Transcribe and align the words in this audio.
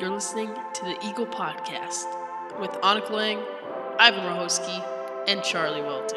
You're 0.00 0.10
listening 0.10 0.52
to 0.72 0.84
the 0.84 0.96
Eagle 1.06 1.26
Podcast 1.26 2.06
with 2.58 2.72
Annika 2.82 3.10
Lang, 3.10 3.38
Ivan 4.00 4.24
Rohoski, 4.24 4.84
and 5.28 5.40
Charlie 5.44 5.82
Welter. 5.82 6.16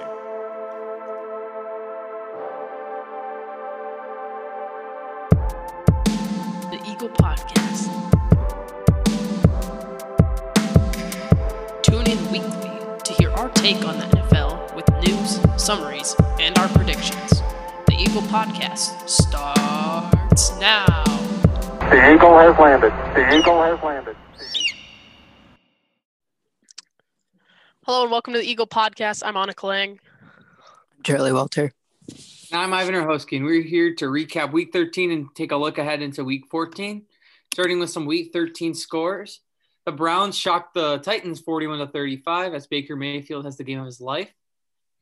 The 6.72 6.80
Eagle 6.88 7.10
Podcast. 7.10 7.86
Tune 11.84 12.08
in 12.08 12.32
weekly 12.32 12.98
to 13.04 13.14
hear 13.14 13.30
our 13.34 13.50
take 13.50 13.86
on 13.86 14.00
the 14.00 14.06
NFL 14.06 14.74
with 14.76 14.90
news, 15.06 15.40
summaries, 15.64 16.16
and 16.40 16.58
our 16.58 16.68
predictions. 16.70 17.44
The 17.86 17.94
Eagle 17.96 18.24
Podcast 18.24 19.08
starts 19.08 20.58
now. 20.60 21.17
The 21.90 22.14
Eagle 22.14 22.38
has 22.38 22.60
landed. 22.60 22.92
The 23.16 23.34
Eagle 23.34 23.64
has 23.64 23.82
landed. 23.82 24.18
Hello 27.86 28.02
and 28.02 28.12
welcome 28.12 28.34
to 28.34 28.40
the 28.40 28.46
Eagle 28.46 28.68
Podcast. 28.68 29.24
I'm 29.26 29.36
Annika 29.36 29.64
Lang. 29.64 29.98
Charlie 31.06 31.32
Welter. 31.32 31.72
I'm 32.52 32.74
Ivan 32.74 32.94
Rohoski, 32.94 33.38
and 33.38 33.46
we're 33.46 33.62
here 33.62 33.96
to 33.96 34.06
recap 34.08 34.52
Week 34.52 34.74
13 34.74 35.12
and 35.12 35.34
take 35.34 35.54
a 35.54 35.56
look 35.56 35.78
ahead 35.78 36.02
into 36.02 36.26
Week 36.26 36.44
14. 36.52 37.06
Starting 37.54 37.80
with 37.80 37.90
some 37.90 38.06
Week 38.06 38.32
13 38.34 38.74
scores, 38.74 39.40
the 39.86 39.94
Browns 39.94 40.38
shocked 40.38 40.74
the 40.74 40.98
Titans 40.98 41.40
41 41.40 41.80
to 41.80 41.88
35 41.88 42.54
as 42.54 42.68
Baker 42.68 42.98
Mayfield 42.98 43.46
has 43.46 43.56
the 43.56 43.64
game 43.64 43.80
of 43.80 43.86
his 43.86 44.02
life. 44.02 44.34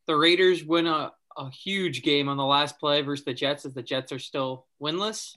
The 0.06 0.16
Raiders 0.16 0.64
win 0.64 0.86
a, 0.86 1.14
a 1.36 1.50
huge 1.50 2.04
game 2.04 2.30
on 2.30 2.38
the 2.38 2.46
last 2.46 2.80
play 2.80 3.02
versus 3.02 3.26
the 3.26 3.34
Jets 3.34 3.66
as 3.66 3.74
the 3.74 3.82
Jets 3.82 4.12
are 4.12 4.20
still 4.20 4.68
winless. 4.80 5.36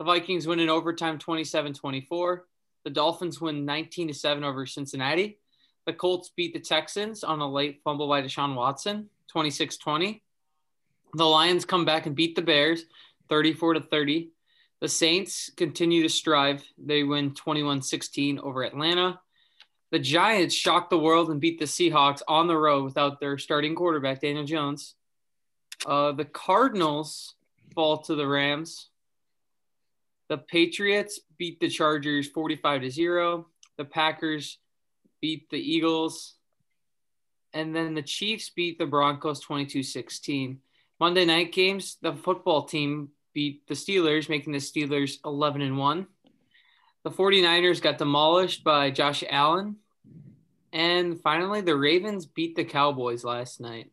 The 0.00 0.06
Vikings 0.06 0.46
win 0.46 0.60
in 0.60 0.70
overtime 0.70 1.18
27-24. 1.18 2.40
The 2.84 2.90
Dolphins 2.90 3.38
win 3.38 3.66
19 3.66 4.08
to 4.08 4.14
7 4.14 4.42
over 4.42 4.64
Cincinnati. 4.64 5.38
The 5.84 5.92
Colts 5.92 6.30
beat 6.34 6.54
the 6.54 6.58
Texans 6.58 7.22
on 7.22 7.40
a 7.40 7.46
late 7.46 7.82
fumble 7.84 8.08
by 8.08 8.22
Deshaun 8.22 8.54
Watson, 8.54 9.10
26-20. 9.36 10.22
The 11.12 11.26
Lions 11.26 11.66
come 11.66 11.84
back 11.84 12.06
and 12.06 12.16
beat 12.16 12.34
the 12.34 12.40
Bears 12.40 12.86
34 13.28 13.74
to 13.74 13.80
30. 13.80 14.30
The 14.80 14.88
Saints 14.88 15.50
continue 15.54 16.02
to 16.02 16.08
strive. 16.08 16.64
They 16.78 17.02
win 17.02 17.32
21-16 17.32 18.38
over 18.38 18.64
Atlanta. 18.64 19.20
The 19.90 19.98
Giants 19.98 20.54
shocked 20.54 20.88
the 20.88 20.98
world 20.98 21.28
and 21.28 21.42
beat 21.42 21.58
the 21.58 21.66
Seahawks 21.66 22.22
on 22.26 22.46
the 22.46 22.56
road 22.56 22.84
without 22.84 23.20
their 23.20 23.36
starting 23.36 23.74
quarterback 23.74 24.22
Daniel 24.22 24.46
Jones. 24.46 24.94
Uh, 25.84 26.12
the 26.12 26.24
Cardinals 26.24 27.34
fall 27.74 27.98
to 27.98 28.14
the 28.14 28.26
Rams. 28.26 28.89
The 30.30 30.38
Patriots 30.38 31.18
beat 31.38 31.58
the 31.58 31.68
Chargers 31.68 32.28
45 32.28 32.82
to 32.82 32.90
0. 32.90 33.46
The 33.76 33.84
Packers 33.84 34.58
beat 35.20 35.50
the 35.50 35.58
Eagles. 35.58 36.36
And 37.52 37.74
then 37.74 37.94
the 37.94 38.02
Chiefs 38.02 38.48
beat 38.48 38.78
the 38.78 38.86
Broncos 38.86 39.40
22 39.40 39.82
16. 39.82 40.60
Monday 41.00 41.24
night 41.24 41.50
games, 41.50 41.96
the 42.00 42.12
football 42.12 42.62
team 42.62 43.08
beat 43.34 43.66
the 43.66 43.74
Steelers, 43.74 44.28
making 44.28 44.52
the 44.52 44.60
Steelers 44.60 45.18
11 45.24 45.62
and 45.62 45.76
1. 45.76 46.06
The 47.02 47.10
49ers 47.10 47.82
got 47.82 47.98
demolished 47.98 48.62
by 48.62 48.92
Josh 48.92 49.24
Allen. 49.28 49.76
And 50.72 51.20
finally, 51.20 51.60
the 51.60 51.74
Ravens 51.74 52.26
beat 52.26 52.54
the 52.54 52.64
Cowboys 52.64 53.24
last 53.24 53.60
night. 53.60 53.90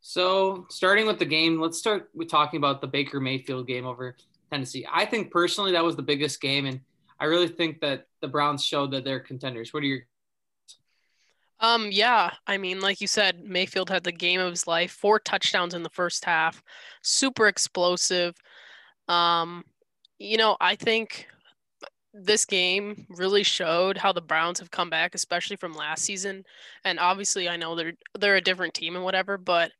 So, 0.00 0.66
starting 0.70 1.08
with 1.08 1.18
the 1.18 1.24
game, 1.24 1.60
let's 1.60 1.78
start 1.78 2.08
with 2.14 2.28
talking 2.28 2.58
about 2.58 2.80
the 2.80 2.86
Baker 2.86 3.18
Mayfield 3.18 3.66
game 3.66 3.84
over 3.84 4.16
Tennessee. 4.50 4.86
I 4.92 5.04
think 5.04 5.30
personally 5.30 5.72
that 5.72 5.84
was 5.84 5.96
the 5.96 6.02
biggest 6.02 6.40
game, 6.40 6.66
and 6.66 6.80
I 7.18 7.26
really 7.26 7.48
think 7.48 7.80
that 7.80 8.06
the 8.20 8.28
Browns 8.28 8.64
showed 8.64 8.90
that 8.92 9.04
they're 9.04 9.20
contenders. 9.20 9.72
What 9.72 9.82
are 9.82 9.86
your 9.86 10.00
Um, 11.60 11.88
yeah, 11.90 12.32
I 12.46 12.56
mean, 12.58 12.80
like 12.80 13.00
you 13.00 13.06
said, 13.06 13.44
Mayfield 13.44 13.90
had 13.90 14.04
the 14.04 14.12
game 14.12 14.40
of 14.40 14.50
his 14.50 14.66
life, 14.66 14.92
four 14.92 15.18
touchdowns 15.20 15.74
in 15.74 15.82
the 15.82 15.90
first 15.90 16.24
half, 16.24 16.62
super 17.02 17.48
explosive. 17.48 18.34
Um, 19.08 19.64
you 20.18 20.36
know, 20.36 20.56
I 20.60 20.76
think 20.76 21.26
this 22.12 22.44
game 22.44 23.06
really 23.10 23.42
showed 23.42 23.96
how 23.96 24.12
the 24.12 24.20
Browns 24.20 24.58
have 24.58 24.70
come 24.70 24.90
back, 24.90 25.14
especially 25.14 25.56
from 25.56 25.72
last 25.74 26.04
season. 26.04 26.44
And 26.84 26.98
obviously, 26.98 27.48
I 27.48 27.56
know 27.56 27.74
they're 27.76 27.92
they're 28.18 28.36
a 28.36 28.40
different 28.40 28.74
team 28.74 28.96
and 28.96 29.04
whatever, 29.04 29.38
but 29.38 29.70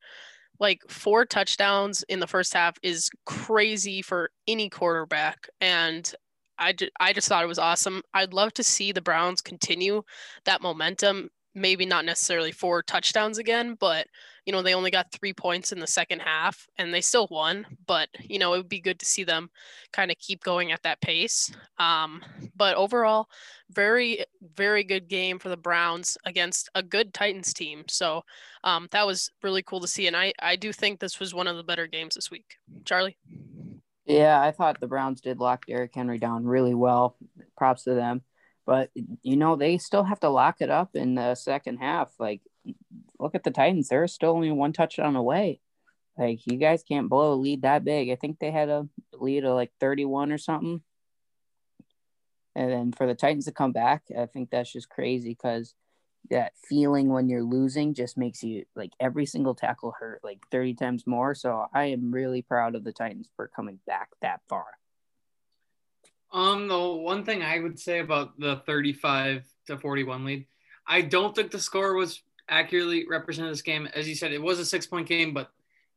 like 0.61 0.83
four 0.89 1.25
touchdowns 1.25 2.05
in 2.05 2.21
the 2.21 2.27
first 2.27 2.55
half 2.55 2.77
is 2.83 3.11
crazy 3.27 4.03
for 4.03 4.31
any 4.47 4.69
quarterback. 4.69 5.49
And 5.61 6.13
I, 6.59 6.75
ju- 6.75 6.91
I 7.01 7.13
just 7.15 7.29
thought 7.29 7.43
it 7.43 7.49
was 7.49 7.59
awesome. 7.59 8.03
I'd 8.13 8.35
love 8.35 8.53
to 8.55 8.63
see 8.63 8.93
the 8.93 9.01
Browns 9.01 9.41
continue 9.41 10.03
that 10.45 10.61
momentum 10.61 11.31
maybe 11.61 11.85
not 11.85 12.05
necessarily 12.05 12.53
four 12.53 12.83
touchdowns 12.83 13.39
again, 13.39 13.77
but 13.79 14.07
you 14.47 14.53
know, 14.53 14.63
they 14.63 14.75
only 14.75 14.91
got 14.91 15.13
three 15.13 15.35
points 15.35 15.71
in 15.71 15.79
the 15.79 15.87
second 15.87 16.21
half 16.21 16.67
and 16.79 16.93
they 16.93 17.03
still 17.03 17.29
won. 17.31 17.67
But 17.87 18.09
you 18.21 18.39
know, 18.39 18.55
it 18.55 18.59
would 18.59 18.69
be 18.69 18.81
good 18.81 18.99
to 19.01 19.07
see 19.07 19.23
them 19.23 19.51
kind 19.93 20.11
of 20.11 20.19
keep 20.19 20.43
going 20.43 20.73
at 20.73 20.83
that 20.83 21.01
pace. 21.01 21.53
Um, 21.79 22.23
but 22.57 22.75
overall, 22.77 23.29
very, 23.71 24.25
very 24.55 24.83
good 24.83 25.09
game 25.09 25.39
for 25.39 25.51
the 25.51 25.57
Browns 25.57 26.17
against 26.25 26.71
a 26.75 26.83
good 26.83 27.13
Titans 27.13 27.53
team. 27.53 27.85
So 27.89 28.23
um, 28.65 28.89
that 28.93 29.07
was 29.07 29.31
really 29.43 29.63
cool 29.63 29.81
to 29.81 29.89
see. 29.89 30.07
And 30.07 30.17
I, 30.17 30.33
I 30.41 30.57
do 30.57 30.73
think 30.73 30.99
this 30.99 31.21
was 31.21 31.35
one 31.35 31.47
of 31.47 31.57
the 31.57 31.63
better 31.63 31.87
games 31.87 32.15
this 32.15 32.31
week. 32.31 32.57
Charlie? 32.85 33.19
Yeah, 34.07 34.41
I 34.41 34.51
thought 34.51 34.81
the 34.81 34.89
Browns 34.89 35.21
did 35.21 35.39
lock 35.39 35.67
Derrick 35.67 35.95
Henry 35.95 36.19
down 36.19 36.45
really 36.45 36.75
well. 36.75 37.17
Props 37.57 37.85
to 37.85 37.95
them. 37.95 38.23
But 38.71 38.91
you 39.23 39.37
know, 39.37 39.57
they 39.57 39.79
still 39.79 40.05
have 40.05 40.21
to 40.21 40.29
lock 40.29 40.59
it 40.61 40.71
up 40.71 40.91
in 40.95 41.17
the 41.17 41.35
second 41.35 41.79
half. 41.79 42.13
Like, 42.21 42.41
look 43.19 43.35
at 43.35 43.43
the 43.43 43.51
Titans; 43.51 43.89
they're 43.89 44.07
still 44.07 44.31
only 44.31 44.53
one 44.53 44.73
touchdown 44.73 45.17
away. 45.17 45.61
Like, 46.17 46.47
you 46.47 46.57
guys 46.57 46.85
can't 46.85 47.09
blow 47.09 47.33
a 47.33 47.35
lead 47.35 47.63
that 47.63 47.83
big. 47.83 48.11
I 48.11 48.15
think 48.15 48.39
they 48.39 48.53
had 48.53 48.69
a 48.69 48.87
lead 49.13 49.45
of 49.45 49.57
like 49.57 49.73
thirty-one 49.81 50.31
or 50.31 50.39
something. 50.39 50.83
And 52.55 52.71
then 52.71 52.93
for 52.93 53.09
the 53.09 53.17
Titans 53.17 53.47
to 53.47 53.53
come 53.53 53.73
back, 53.73 54.05
I 54.17 54.27
think 54.27 54.51
that's 54.51 54.73
just 54.73 54.89
crazy 54.89 55.31
because 55.31 55.75
that 56.31 56.53
feeling 56.69 57.09
when 57.09 57.29
you're 57.29 57.43
losing 57.43 57.93
just 57.93 58.17
makes 58.17 58.45
you 58.45 58.67
like 58.77 58.93
every 59.01 59.27
single 59.27 59.57
tackle 59.57 59.97
hurt 59.99 60.21
like 60.23 60.39
30 60.53 60.75
times 60.75 61.09
more. 61.09 61.35
So 61.35 61.67
I 61.75 61.87
am 61.87 62.13
really 62.13 62.43
proud 62.43 62.77
of 62.77 62.85
the 62.85 62.93
Titans 62.93 63.31
for 63.35 63.49
coming 63.49 63.81
back 63.85 64.11
that 64.23 64.43
far. 64.49 64.67
Um, 66.33 66.69
the 66.69 66.79
one 66.79 67.25
thing 67.25 67.43
I 67.43 67.59
would 67.59 67.79
say 67.79 67.99
about 67.99 68.39
the 68.39 68.63
35 68.67 69.45
to 69.67 69.79
41 69.79 70.25
lead, 70.25 70.47
I 70.87 71.03
don't 71.03 71.35
think 71.35 71.51
the 71.51 71.59
score 71.59 71.95
was 71.95 72.23
accurately 72.49 73.07
represented 73.09 73.53
this 73.53 73.63
game. 73.63 73.89
As 73.95 74.09
you 74.09 74.15
said, 74.15 74.33
it 74.33 74.43
was 74.43 74.59
a 74.59 74.65
six 74.65 74.87
point 74.87 75.09
game, 75.09 75.35
but 75.35 75.51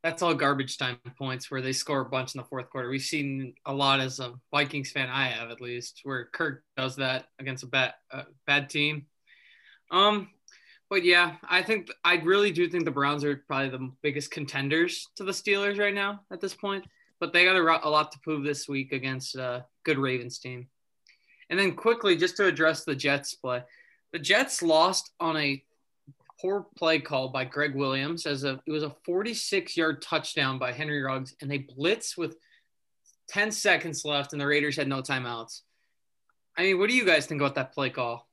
that's 0.03 0.21
all 0.21 0.33
garbage 0.33 0.77
time 0.77 0.97
points 1.17 1.49
where 1.49 1.61
they 1.61 1.71
score 1.71 2.01
a 2.01 2.05
bunch 2.05 2.35
in 2.35 2.39
the 2.39 2.47
fourth 2.47 2.69
quarter. 2.69 2.89
We've 2.89 3.01
seen 3.01 3.53
a 3.65 3.73
lot 3.73 4.01
as 4.01 4.19
a 4.19 4.33
Vikings 4.51 4.91
fan, 4.91 5.09
I 5.09 5.27
have 5.27 5.49
at 5.49 5.61
least, 5.61 6.01
where 6.03 6.25
Kirk 6.25 6.63
does 6.75 6.97
that 6.97 7.25
against 7.39 7.63
a 7.63 7.67
bad, 7.67 7.93
uh, 8.11 8.23
bad 8.45 8.69
team. 8.69 9.05
Um, 9.91 10.29
but 10.89 11.05
yeah, 11.05 11.37
I 11.49 11.61
think 11.61 11.89
I 12.03 12.15
really 12.15 12.51
do 12.51 12.67
think 12.67 12.85
the 12.85 12.91
Browns 12.91 13.23
are 13.23 13.37
probably 13.47 13.69
the 13.69 13.91
biggest 14.01 14.29
contenders 14.29 15.07
to 15.15 15.23
the 15.23 15.31
Steelers 15.31 15.79
right 15.79 15.93
now 15.93 16.21
at 16.31 16.41
this 16.41 16.53
point. 16.53 16.85
But 17.19 17.31
they 17.31 17.45
got 17.45 17.55
a, 17.55 17.87
a 17.87 17.89
lot 17.89 18.11
to 18.11 18.19
prove 18.19 18.43
this 18.43 18.67
week 18.67 18.91
against 18.91 19.35
a 19.35 19.65
good 19.83 19.97
Ravens 19.97 20.39
team. 20.39 20.67
And 21.49 21.59
then 21.59 21.75
quickly, 21.75 22.15
just 22.15 22.37
to 22.37 22.45
address 22.45 22.83
the 22.83 22.95
Jets 22.95 23.35
play, 23.35 23.63
the 24.11 24.19
Jets 24.19 24.61
lost 24.61 25.11
on 25.19 25.37
a 25.37 25.63
poor 26.41 26.65
play 26.77 26.99
call 26.99 27.29
by 27.29 27.45
Gregg 27.45 27.75
Williams 27.75 28.25
as 28.25 28.43
a 28.43 28.59
it 28.65 28.71
was 28.71 28.83
a 28.83 28.95
46 29.05 29.77
yard 29.77 30.01
touchdown 30.01 30.59
by 30.59 30.71
Henry 30.71 31.01
Ruggs, 31.01 31.35
and 31.41 31.49
they 31.49 31.59
blitz 31.59 32.17
with 32.17 32.37
10 33.29 33.51
seconds 33.51 34.03
left, 34.05 34.33
and 34.33 34.41
the 34.41 34.47
Raiders 34.47 34.75
had 34.75 34.87
no 34.87 35.01
timeouts. 35.01 35.61
I 36.57 36.63
mean, 36.63 36.79
what 36.79 36.89
do 36.89 36.95
you 36.95 37.05
guys 37.05 37.25
think 37.25 37.41
about 37.41 37.55
that 37.55 37.73
play 37.73 37.89
call? 37.89 38.27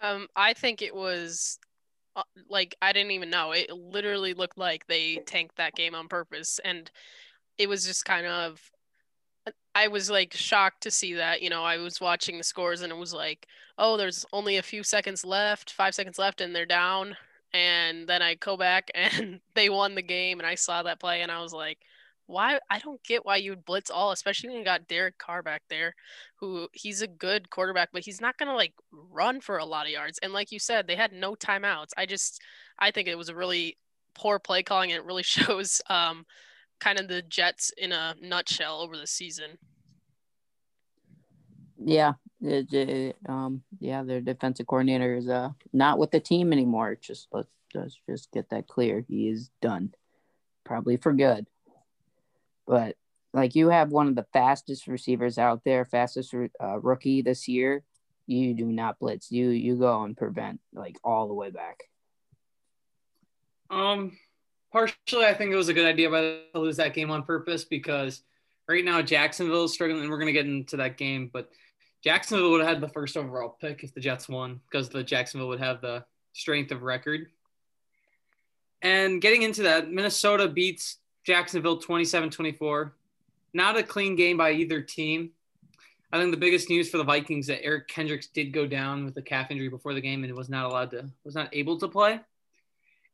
Um, 0.00 0.28
I 0.34 0.54
think 0.54 0.80
it 0.80 0.94
was 0.94 1.58
uh, 2.16 2.22
like 2.48 2.76
I 2.80 2.92
didn't 2.92 3.12
even 3.12 3.30
know. 3.30 3.52
It 3.52 3.70
literally 3.70 4.34
looked 4.34 4.56
like 4.58 4.86
they 4.86 5.16
tanked 5.26 5.56
that 5.56 5.74
game 5.74 5.94
on 5.94 6.08
purpose, 6.08 6.58
and 6.64 6.90
it 7.58 7.68
was 7.68 7.84
just 7.84 8.04
kind 8.04 8.26
of. 8.26 8.60
I 9.74 9.88
was 9.88 10.10
like 10.10 10.34
shocked 10.34 10.82
to 10.82 10.90
see 10.90 11.14
that. 11.14 11.42
You 11.42 11.50
know, 11.50 11.64
I 11.64 11.78
was 11.78 12.00
watching 12.00 12.38
the 12.38 12.44
scores, 12.44 12.82
and 12.82 12.92
it 12.92 12.96
was 12.96 13.14
like, 13.14 13.46
oh, 13.78 13.96
there's 13.96 14.26
only 14.32 14.56
a 14.56 14.62
few 14.62 14.82
seconds 14.82 15.24
left, 15.24 15.72
five 15.72 15.94
seconds 15.94 16.18
left, 16.18 16.40
and 16.40 16.54
they're 16.54 16.66
down. 16.66 17.16
And 17.52 18.08
then 18.08 18.22
I 18.22 18.34
go 18.34 18.56
back, 18.56 18.90
and 18.94 19.40
they 19.54 19.68
won 19.70 19.94
the 19.94 20.02
game, 20.02 20.38
and 20.40 20.46
I 20.46 20.54
saw 20.54 20.82
that 20.82 21.00
play, 21.00 21.22
and 21.22 21.30
I 21.32 21.42
was 21.42 21.52
like, 21.52 21.78
why 22.30 22.60
I 22.70 22.78
don't 22.78 23.02
get 23.02 23.26
why 23.26 23.36
you 23.36 23.50
would 23.50 23.64
blitz 23.64 23.90
all, 23.90 24.12
especially 24.12 24.50
when 24.50 24.58
you 24.58 24.64
got 24.64 24.88
Derek 24.88 25.18
Carr 25.18 25.42
back 25.42 25.62
there, 25.68 25.94
who 26.36 26.68
he's 26.72 27.02
a 27.02 27.08
good 27.08 27.50
quarterback, 27.50 27.90
but 27.92 28.04
he's 28.04 28.20
not 28.20 28.38
gonna 28.38 28.54
like 28.54 28.72
run 28.92 29.40
for 29.40 29.58
a 29.58 29.64
lot 29.64 29.86
of 29.86 29.92
yards. 29.92 30.18
And 30.22 30.32
like 30.32 30.52
you 30.52 30.60
said, 30.60 30.86
they 30.86 30.96
had 30.96 31.12
no 31.12 31.34
timeouts. 31.34 31.90
I 31.96 32.06
just 32.06 32.40
I 32.78 32.92
think 32.92 33.08
it 33.08 33.18
was 33.18 33.28
a 33.28 33.34
really 33.34 33.76
poor 34.14 34.38
play 34.38 34.62
calling, 34.62 34.92
and 34.92 35.00
it 35.00 35.06
really 35.06 35.22
shows 35.24 35.82
um, 35.90 36.24
kind 36.80 36.98
of 36.98 37.08
the 37.08 37.22
Jets 37.22 37.72
in 37.76 37.92
a 37.92 38.14
nutshell 38.20 38.80
over 38.80 38.96
the 38.96 39.06
season. 39.06 39.58
Yeah, 41.82 42.14
it, 42.42 42.72
it, 42.72 43.16
um, 43.28 43.62
yeah, 43.78 44.02
their 44.02 44.20
defensive 44.20 44.66
coordinator 44.66 45.14
is 45.14 45.28
uh 45.28 45.50
not 45.72 45.98
with 45.98 46.10
the 46.10 46.20
team 46.20 46.52
anymore. 46.52 46.96
Just 47.00 47.28
let's, 47.32 47.48
let's 47.74 47.96
just 48.08 48.30
get 48.32 48.50
that 48.50 48.66
clear. 48.66 49.04
He 49.08 49.28
is 49.28 49.50
done, 49.62 49.94
probably 50.64 50.96
for 50.96 51.12
good. 51.12 51.46
But 52.66 52.96
like 53.32 53.54
you 53.54 53.68
have 53.68 53.90
one 53.92 54.08
of 54.08 54.16
the 54.16 54.26
fastest 54.32 54.86
receivers 54.86 55.38
out 55.38 55.62
there, 55.64 55.84
fastest 55.84 56.34
uh, 56.34 56.80
rookie 56.80 57.22
this 57.22 57.48
year. 57.48 57.84
You 58.26 58.54
do 58.54 58.66
not 58.66 58.98
blitz. 58.98 59.30
You 59.30 59.48
you 59.48 59.76
go 59.76 60.02
and 60.02 60.16
prevent 60.16 60.60
like 60.72 60.96
all 61.02 61.28
the 61.28 61.34
way 61.34 61.50
back. 61.50 61.84
Um, 63.70 64.18
partially, 64.72 65.24
I 65.24 65.34
think 65.34 65.52
it 65.52 65.56
was 65.56 65.68
a 65.68 65.74
good 65.74 65.86
idea 65.86 66.10
by 66.10 66.20
to 66.20 66.60
lose 66.60 66.76
that 66.76 66.94
game 66.94 67.10
on 67.10 67.22
purpose 67.22 67.64
because 67.64 68.22
right 68.68 68.84
now 68.84 69.02
Jacksonville 69.02 69.64
is 69.64 69.72
struggling, 69.72 70.00
and 70.02 70.10
we're 70.10 70.18
gonna 70.18 70.32
get 70.32 70.46
into 70.46 70.76
that 70.78 70.96
game, 70.96 71.30
but 71.32 71.50
Jacksonville 72.02 72.50
would 72.52 72.60
have 72.60 72.68
had 72.68 72.80
the 72.80 72.88
first 72.88 73.16
overall 73.16 73.56
pick 73.60 73.84
if 73.84 73.92
the 73.94 74.00
Jets 74.00 74.28
won 74.28 74.60
because 74.70 74.88
the 74.88 75.02
Jacksonville 75.02 75.48
would 75.48 75.60
have 75.60 75.80
the 75.80 76.04
strength 76.32 76.72
of 76.72 76.82
record. 76.82 77.26
And 78.82 79.20
getting 79.20 79.42
into 79.42 79.64
that, 79.64 79.90
Minnesota 79.90 80.48
beats 80.48 80.98
Jacksonville 81.26 81.78
27 81.78 82.30
24. 82.30 82.94
Not 83.52 83.76
a 83.76 83.82
clean 83.82 84.16
game 84.16 84.36
by 84.36 84.52
either 84.52 84.80
team. 84.80 85.32
I 86.12 86.18
think 86.18 86.30
the 86.30 86.38
biggest 86.38 86.70
news 86.70 86.88
for 86.88 86.98
the 86.98 87.04
Vikings 87.04 87.46
that 87.48 87.62
Eric 87.62 87.88
Kendricks 87.88 88.28
did 88.28 88.52
go 88.52 88.66
down 88.66 89.04
with 89.04 89.16
a 89.16 89.22
calf 89.22 89.50
injury 89.50 89.68
before 89.68 89.94
the 89.94 90.00
game 90.00 90.24
and 90.24 90.34
was 90.34 90.48
not 90.48 90.64
allowed 90.64 90.90
to, 90.92 91.08
was 91.24 91.34
not 91.34 91.54
able 91.54 91.78
to 91.78 91.88
play. 91.88 92.20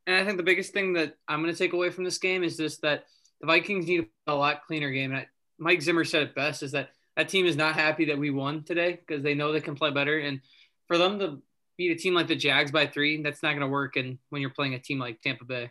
And 0.06 0.17
I 0.17 0.25
think 0.25 0.37
the 0.37 0.43
biggest 0.43 0.73
thing 0.73 0.93
that 0.94 1.14
I'm 1.26 1.43
going 1.43 1.53
to 1.53 1.58
take 1.58 1.73
away 1.73 1.91
from 1.91 2.05
this 2.05 2.19
game 2.19 2.44
is 2.44 2.56
just 2.56 2.82
that 2.82 3.05
the 3.41 3.47
Vikings 3.47 3.87
need 3.87 4.08
a 4.26 4.35
lot 4.35 4.67
cleaner 4.67 4.91
game. 4.91 5.12
And 5.12 5.26
Mike 5.58 5.82
Zimmer 5.82 6.05
said 6.05 6.23
it 6.23 6.35
best 6.35 6.62
is 6.62 6.73
that 6.73 6.91
that 7.17 7.29
team 7.29 7.47
is 7.47 7.56
not 7.56 7.75
happy 7.75 8.06
that 8.06 8.19
we 8.19 8.31
won 8.31 8.62
today 8.62 8.93
because 8.93 9.23
they 9.23 9.35
know 9.35 9.53
they 9.53 9.61
can 9.61 9.75
play 9.75 9.91
better. 9.91 10.19
And 10.19 10.41
for 10.87 10.99
them 10.99 11.19
to 11.19 11.43
beat 11.76 11.91
a 11.91 11.97
team 11.97 12.14
like 12.14 12.29
the 12.29 12.37
Jags 12.37 12.70
by 12.70 12.87
three, 12.87 13.23
that's 13.23 13.43
not 13.43 13.50
going 13.50 13.61
to 13.61 13.67
work. 13.69 13.97
And 13.97 14.19
when 14.31 14.41
you're 14.43 14.50
playing 14.50 14.75
a 14.75 14.79
team 14.79 14.99
like 14.99 15.20
Tampa 15.23 15.44
Bay. 15.44 15.70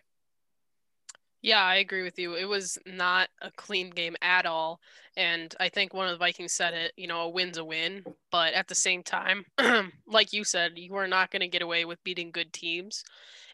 Yeah, 1.41 1.61
I 1.63 1.75
agree 1.75 2.01
with 2.03 2.17
you. 2.17 2.33
It 2.35 2.45
was 2.45 2.77
not 2.85 3.29
a 3.41 3.51
clean 3.51 3.91
game 3.91 4.15
at 4.21 4.45
all. 4.45 4.79
And 5.15 5.53
I 5.59 5.69
think 5.69 5.93
one 5.93 6.07
of 6.07 6.11
the 6.11 6.17
Vikings 6.17 6.53
said 6.53 6.73
it, 6.73 6.91
you 6.97 7.07
know, 7.07 7.21
a 7.21 7.29
win's 7.29 7.57
a 7.57 7.63
win. 7.63 8.03
But 8.31 8.53
at 8.53 8.67
the 8.67 8.75
same 8.75 9.03
time, 9.03 9.45
like 10.07 10.33
you 10.33 10.43
said, 10.43 10.73
you 10.75 10.95
are 10.95 11.07
not 11.07 11.31
going 11.31 11.41
to 11.41 11.47
get 11.47 11.61
away 11.61 11.85
with 11.85 12.03
beating 12.03 12.31
good 12.31 12.51
teams. 12.51 13.03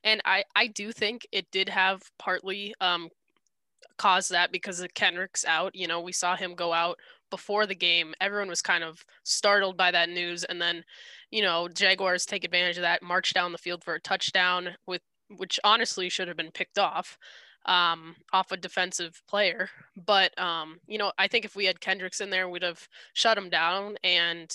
And 0.03 0.21
I, 0.25 0.43
I 0.55 0.67
do 0.67 0.91
think 0.91 1.27
it 1.31 1.51
did 1.51 1.69
have 1.69 2.01
partly 2.17 2.73
um, 2.81 3.09
caused 3.97 4.31
that 4.31 4.51
because 4.51 4.79
of 4.79 4.93
Kendrick's 4.93 5.45
out. 5.45 5.75
You 5.75 5.87
know, 5.87 6.01
we 6.01 6.11
saw 6.11 6.35
him 6.35 6.55
go 6.55 6.73
out 6.73 6.97
before 7.29 7.65
the 7.65 7.75
game, 7.75 8.13
everyone 8.19 8.49
was 8.49 8.61
kind 8.61 8.83
of 8.83 9.05
startled 9.23 9.77
by 9.77 9.89
that 9.91 10.09
news. 10.09 10.43
And 10.43 10.61
then, 10.61 10.83
you 11.31 11.41
know, 11.41 11.69
Jaguars 11.69 12.25
take 12.25 12.43
advantage 12.43 12.77
of 12.77 12.81
that, 12.83 13.01
march 13.01 13.33
down 13.33 13.53
the 13.53 13.57
field 13.57 13.83
for 13.83 13.95
a 13.95 14.01
touchdown 14.01 14.75
with 14.85 15.01
which 15.37 15.59
honestly 15.63 16.09
should 16.09 16.27
have 16.27 16.35
been 16.35 16.51
picked 16.51 16.77
off 16.77 17.17
um, 17.65 18.15
off 18.33 18.51
a 18.51 18.57
defensive 18.57 19.21
player. 19.27 19.69
But 20.05 20.37
um, 20.39 20.79
you 20.87 20.97
know, 20.97 21.11
I 21.17 21.27
think 21.27 21.45
if 21.45 21.55
we 21.55 21.65
had 21.65 21.81
Kendricks 21.81 22.21
in 22.21 22.29
there, 22.29 22.49
we'd 22.49 22.63
have 22.63 22.87
shut 23.13 23.37
him 23.37 23.49
down 23.49 23.95
and 24.03 24.51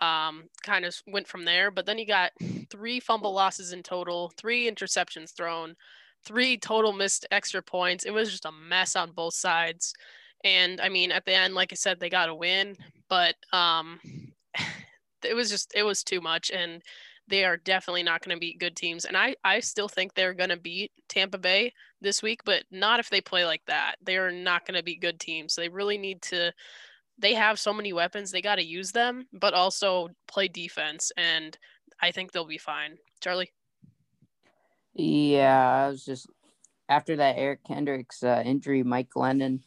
um, 0.00 0.44
kind 0.62 0.84
of 0.84 0.94
went 1.06 1.28
from 1.28 1.44
there. 1.44 1.70
But 1.70 1.86
then 1.86 1.98
you 1.98 2.06
got 2.06 2.32
three 2.70 3.00
fumble 3.00 3.32
losses 3.32 3.72
in 3.72 3.82
total, 3.82 4.32
three 4.36 4.70
interceptions 4.70 5.34
thrown, 5.34 5.74
three 6.24 6.56
total 6.56 6.92
missed 6.92 7.26
extra 7.30 7.62
points. 7.62 8.04
It 8.04 8.12
was 8.12 8.30
just 8.30 8.46
a 8.46 8.52
mess 8.52 8.96
on 8.96 9.12
both 9.12 9.34
sides. 9.34 9.92
And 10.44 10.80
I 10.80 10.88
mean, 10.88 11.12
at 11.12 11.24
the 11.26 11.34
end, 11.34 11.54
like 11.54 11.72
I 11.72 11.76
said, 11.76 12.00
they 12.00 12.08
got 12.08 12.30
a 12.30 12.34
win, 12.34 12.76
but 13.08 13.34
um, 13.52 14.00
it 15.24 15.34
was 15.34 15.50
just 15.50 15.72
it 15.74 15.82
was 15.82 16.02
too 16.02 16.20
much, 16.20 16.50
and 16.50 16.82
they 17.30 17.44
are 17.44 17.56
definitely 17.56 18.02
not 18.02 18.22
going 18.22 18.36
to 18.36 18.40
beat 18.40 18.58
good 18.58 18.76
teams. 18.76 19.04
And 19.04 19.16
I 19.16 19.36
I 19.44 19.60
still 19.60 19.88
think 19.88 20.14
they're 20.14 20.34
going 20.34 20.50
to 20.50 20.56
beat 20.56 20.92
Tampa 21.08 21.38
Bay 21.38 21.72
this 22.00 22.22
week, 22.22 22.40
but 22.44 22.64
not 22.70 23.00
if 23.00 23.08
they 23.08 23.20
play 23.20 23.46
like 23.46 23.62
that. 23.66 23.96
They 24.02 24.18
are 24.18 24.32
not 24.32 24.66
going 24.66 24.76
to 24.76 24.82
beat 24.82 25.00
good 25.00 25.18
teams. 25.18 25.54
They 25.54 25.68
really 25.68 25.96
need 25.96 26.22
to. 26.22 26.52
They 27.18 27.34
have 27.34 27.58
so 27.58 27.72
many 27.72 27.92
weapons, 27.92 28.30
they 28.30 28.40
got 28.40 28.54
to 28.56 28.64
use 28.64 28.92
them, 28.92 29.26
but 29.32 29.52
also 29.52 30.08
play 30.26 30.48
defense, 30.48 31.12
and 31.18 31.56
I 32.00 32.12
think 32.12 32.32
they'll 32.32 32.46
be 32.46 32.56
fine. 32.56 32.96
Charlie. 33.20 33.52
Yeah, 34.94 35.84
I 35.84 35.88
was 35.88 36.02
just 36.02 36.28
after 36.88 37.16
that 37.16 37.36
Eric 37.36 37.60
Kendricks 37.64 38.22
uh, 38.22 38.42
injury, 38.44 38.82
Mike 38.82 39.08
Glennon 39.14 39.60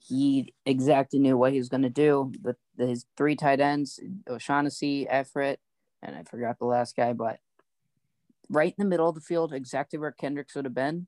he 0.00 0.52
exactly 0.66 1.18
knew 1.18 1.36
what 1.36 1.52
he 1.52 1.58
was 1.58 1.68
going 1.68 1.82
to 1.82 1.90
do. 1.90 2.32
The, 2.42 2.56
the, 2.76 2.86
his 2.86 3.04
three 3.16 3.36
tight 3.36 3.60
ends, 3.60 4.00
O'Shaughnessy, 4.28 5.08
Everett, 5.08 5.60
and 6.02 6.16
I 6.16 6.22
forgot 6.24 6.58
the 6.58 6.66
last 6.66 6.96
guy, 6.96 7.12
but 7.12 7.38
right 8.48 8.74
in 8.76 8.82
the 8.82 8.88
middle 8.88 9.08
of 9.08 9.14
the 9.14 9.20
field, 9.20 9.52
exactly 9.52 9.98
where 9.98 10.12
Kendricks 10.12 10.54
would 10.54 10.64
have 10.64 10.74
been, 10.74 11.06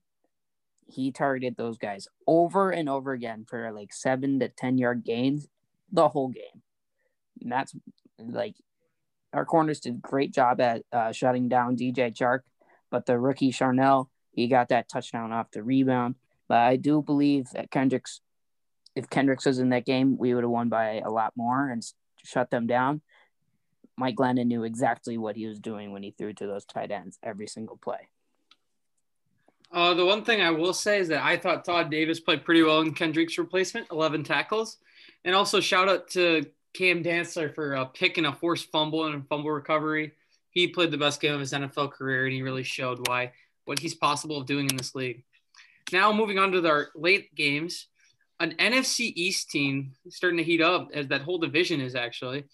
he 0.86 1.10
targeted 1.10 1.56
those 1.56 1.78
guys 1.78 2.06
over 2.26 2.70
and 2.70 2.88
over 2.88 3.12
again 3.12 3.44
for 3.48 3.72
like 3.72 3.92
seven 3.92 4.38
to 4.40 4.48
10 4.48 4.78
yard 4.78 5.04
gains 5.04 5.48
the 5.90 6.08
whole 6.08 6.28
game. 6.28 6.62
And 7.40 7.50
that's 7.50 7.74
like 8.18 8.54
our 9.32 9.44
corners 9.44 9.80
did 9.80 9.94
a 9.94 10.08
great 10.08 10.32
job 10.32 10.60
at 10.60 10.82
uh, 10.92 11.12
shutting 11.12 11.48
down 11.48 11.76
DJ 11.76 12.14
Chark, 12.14 12.40
but 12.90 13.06
the 13.06 13.18
rookie 13.18 13.50
Charnel, 13.50 14.10
he 14.30 14.46
got 14.46 14.68
that 14.68 14.88
touchdown 14.88 15.32
off 15.32 15.50
the 15.50 15.62
rebound. 15.62 16.16
But 16.48 16.58
I 16.58 16.76
do 16.76 17.02
believe 17.02 17.48
that 17.54 17.70
Kendricks 17.70 18.20
if 18.94 19.10
Kendricks 19.10 19.46
was 19.46 19.58
in 19.58 19.70
that 19.70 19.84
game, 19.84 20.16
we 20.16 20.34
would 20.34 20.44
have 20.44 20.50
won 20.50 20.68
by 20.68 21.00
a 21.04 21.10
lot 21.10 21.32
more 21.36 21.68
and 21.68 21.84
shut 22.22 22.50
them 22.50 22.66
down. 22.66 23.00
Mike 23.96 24.16
Glennon 24.16 24.46
knew 24.46 24.64
exactly 24.64 25.18
what 25.18 25.36
he 25.36 25.46
was 25.46 25.58
doing 25.58 25.92
when 25.92 26.02
he 26.02 26.10
threw 26.10 26.32
to 26.34 26.46
those 26.46 26.64
tight 26.64 26.90
ends 26.90 27.18
every 27.22 27.46
single 27.46 27.76
play. 27.76 28.08
Uh, 29.72 29.94
the 29.94 30.04
one 30.04 30.24
thing 30.24 30.40
I 30.40 30.50
will 30.50 30.72
say 30.72 30.98
is 30.98 31.08
that 31.08 31.24
I 31.24 31.36
thought 31.36 31.64
Todd 31.64 31.90
Davis 31.90 32.20
played 32.20 32.44
pretty 32.44 32.62
well 32.62 32.80
in 32.80 32.94
Kendrick's 32.94 33.38
replacement, 33.38 33.90
11 33.90 34.22
tackles. 34.24 34.78
And 35.24 35.34
also 35.34 35.60
shout 35.60 35.88
out 35.88 36.08
to 36.10 36.46
Cam 36.74 37.02
Dantzler 37.02 37.54
for 37.54 37.76
uh, 37.76 37.84
picking 37.86 38.26
a 38.26 38.32
forced 38.32 38.70
fumble 38.70 39.06
and 39.06 39.16
a 39.16 39.26
fumble 39.26 39.50
recovery. 39.50 40.12
He 40.50 40.68
played 40.68 40.90
the 40.90 40.98
best 40.98 41.20
game 41.20 41.34
of 41.34 41.40
his 41.40 41.52
NFL 41.52 41.92
career, 41.92 42.24
and 42.24 42.32
he 42.32 42.42
really 42.42 42.62
showed 42.62 43.08
why 43.08 43.32
what 43.64 43.80
he's 43.80 43.94
possible 43.94 44.36
of 44.38 44.46
doing 44.46 44.68
in 44.70 44.76
this 44.76 44.94
league. 44.94 45.24
Now 45.92 46.12
moving 46.12 46.38
on 46.38 46.52
to 46.52 46.68
our 46.68 46.88
late 46.94 47.34
games 47.34 47.88
an 48.40 48.54
NFC 48.58 49.12
East 49.14 49.50
team 49.50 49.92
starting 50.08 50.38
to 50.38 50.44
heat 50.44 50.60
up 50.60 50.90
as 50.92 51.08
that 51.08 51.22
whole 51.22 51.38
division 51.38 51.80
is 51.80 51.94
actually. 51.94 52.44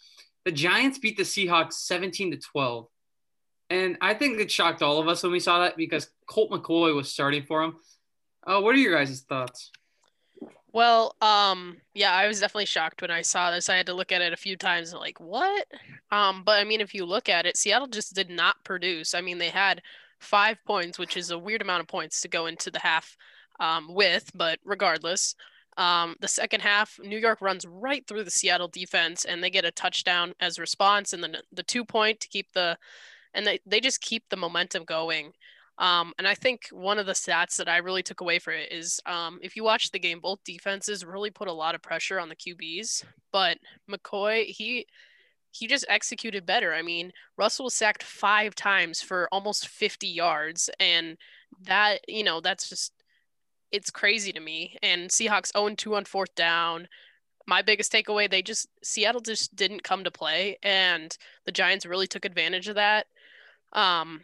The 0.44 0.52
Giants 0.52 0.98
beat 0.98 1.16
the 1.16 1.22
Seahawks 1.22 1.74
17 1.74 2.32
to 2.32 2.36
12. 2.38 2.86
And 3.68 3.96
I 4.00 4.14
think 4.14 4.40
it 4.40 4.50
shocked 4.50 4.82
all 4.82 4.98
of 4.98 5.08
us 5.08 5.22
when 5.22 5.32
we 5.32 5.40
saw 5.40 5.60
that 5.60 5.76
because 5.76 6.10
Colt 6.26 6.50
McCoy 6.50 6.94
was 6.94 7.12
starting 7.12 7.44
for 7.44 7.62
him. 7.62 7.76
Uh, 8.44 8.60
what 8.60 8.74
are 8.74 8.78
your 8.78 8.96
guys' 8.96 9.20
thoughts? 9.20 9.70
Well, 10.72 11.16
um, 11.20 11.78
yeah, 11.94 12.12
I 12.12 12.26
was 12.26 12.40
definitely 12.40 12.66
shocked 12.66 13.02
when 13.02 13.10
I 13.10 13.22
saw 13.22 13.50
this. 13.50 13.68
I 13.68 13.76
had 13.76 13.86
to 13.86 13.94
look 13.94 14.12
at 14.12 14.22
it 14.22 14.32
a 14.32 14.36
few 14.36 14.56
times 14.56 14.92
and 14.92 15.00
like, 15.00 15.18
what? 15.18 15.66
Um, 16.10 16.42
but 16.44 16.60
I 16.60 16.64
mean, 16.64 16.80
if 16.80 16.94
you 16.94 17.04
look 17.04 17.28
at 17.28 17.46
it, 17.46 17.56
Seattle 17.56 17.88
just 17.88 18.14
did 18.14 18.30
not 18.30 18.64
produce. 18.64 19.14
I 19.14 19.20
mean, 19.20 19.38
they 19.38 19.48
had 19.48 19.82
five 20.20 20.58
points, 20.64 20.98
which 20.98 21.16
is 21.16 21.30
a 21.30 21.38
weird 21.38 21.62
amount 21.62 21.80
of 21.80 21.88
points 21.88 22.20
to 22.20 22.28
go 22.28 22.46
into 22.46 22.70
the 22.70 22.78
half 22.78 23.16
um, 23.58 23.92
with, 23.92 24.30
but 24.34 24.58
regardless, 24.64 25.34
um, 25.80 26.14
the 26.20 26.28
second 26.28 26.60
half, 26.60 27.00
New 27.02 27.16
York 27.16 27.40
runs 27.40 27.64
right 27.66 28.06
through 28.06 28.24
the 28.24 28.30
Seattle 28.30 28.68
defense, 28.68 29.24
and 29.24 29.42
they 29.42 29.48
get 29.48 29.64
a 29.64 29.70
touchdown 29.70 30.34
as 30.38 30.58
response, 30.58 31.14
and 31.14 31.22
then 31.24 31.38
the 31.52 31.62
two 31.62 31.86
point 31.86 32.20
to 32.20 32.28
keep 32.28 32.52
the, 32.52 32.76
and 33.32 33.46
they 33.46 33.60
they 33.64 33.80
just 33.80 34.02
keep 34.02 34.28
the 34.28 34.36
momentum 34.36 34.84
going. 34.84 35.32
Um, 35.78 36.12
and 36.18 36.28
I 36.28 36.34
think 36.34 36.68
one 36.70 36.98
of 36.98 37.06
the 37.06 37.12
stats 37.12 37.56
that 37.56 37.68
I 37.70 37.78
really 37.78 38.02
took 38.02 38.20
away 38.20 38.38
for 38.38 38.52
it 38.52 38.70
is 38.70 39.00
um, 39.06 39.38
if 39.40 39.56
you 39.56 39.64
watch 39.64 39.90
the 39.90 39.98
game, 39.98 40.20
both 40.20 40.44
defenses 40.44 41.02
really 41.02 41.30
put 41.30 41.48
a 41.48 41.52
lot 41.52 41.74
of 41.74 41.80
pressure 41.80 42.20
on 42.20 42.28
the 42.28 42.36
QBs, 42.36 43.02
but 43.32 43.56
McCoy 43.90 44.44
he 44.44 44.86
he 45.52 45.66
just 45.66 45.86
executed 45.88 46.44
better. 46.44 46.74
I 46.74 46.82
mean, 46.82 47.10
Russell 47.38 47.64
was 47.64 47.74
sacked 47.74 48.02
five 48.02 48.54
times 48.54 49.00
for 49.00 49.28
almost 49.32 49.66
50 49.66 50.06
yards, 50.06 50.68
and 50.78 51.16
that 51.62 52.00
you 52.06 52.22
know 52.22 52.42
that's 52.42 52.68
just 52.68 52.92
it's 53.72 53.90
crazy 53.90 54.32
to 54.32 54.40
me. 54.40 54.76
And 54.82 55.10
Seahawks 55.10 55.52
0 55.52 55.74
2 55.74 55.94
on 55.96 56.04
fourth 56.04 56.34
down. 56.34 56.88
My 57.46 57.62
biggest 57.62 57.92
takeaway, 57.92 58.30
they 58.30 58.42
just 58.42 58.68
Seattle 58.82 59.20
just 59.20 59.56
didn't 59.56 59.82
come 59.82 60.04
to 60.04 60.10
play, 60.10 60.58
and 60.62 61.16
the 61.46 61.52
Giants 61.52 61.86
really 61.86 62.06
took 62.06 62.24
advantage 62.24 62.68
of 62.68 62.76
that. 62.76 63.06
Um, 63.72 64.20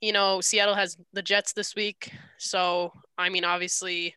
you 0.00 0.12
know, 0.12 0.40
Seattle 0.40 0.74
has 0.74 0.96
the 1.12 1.22
Jets 1.22 1.52
this 1.52 1.74
week, 1.74 2.12
so 2.38 2.92
I 3.18 3.28
mean, 3.28 3.44
obviously, 3.44 4.14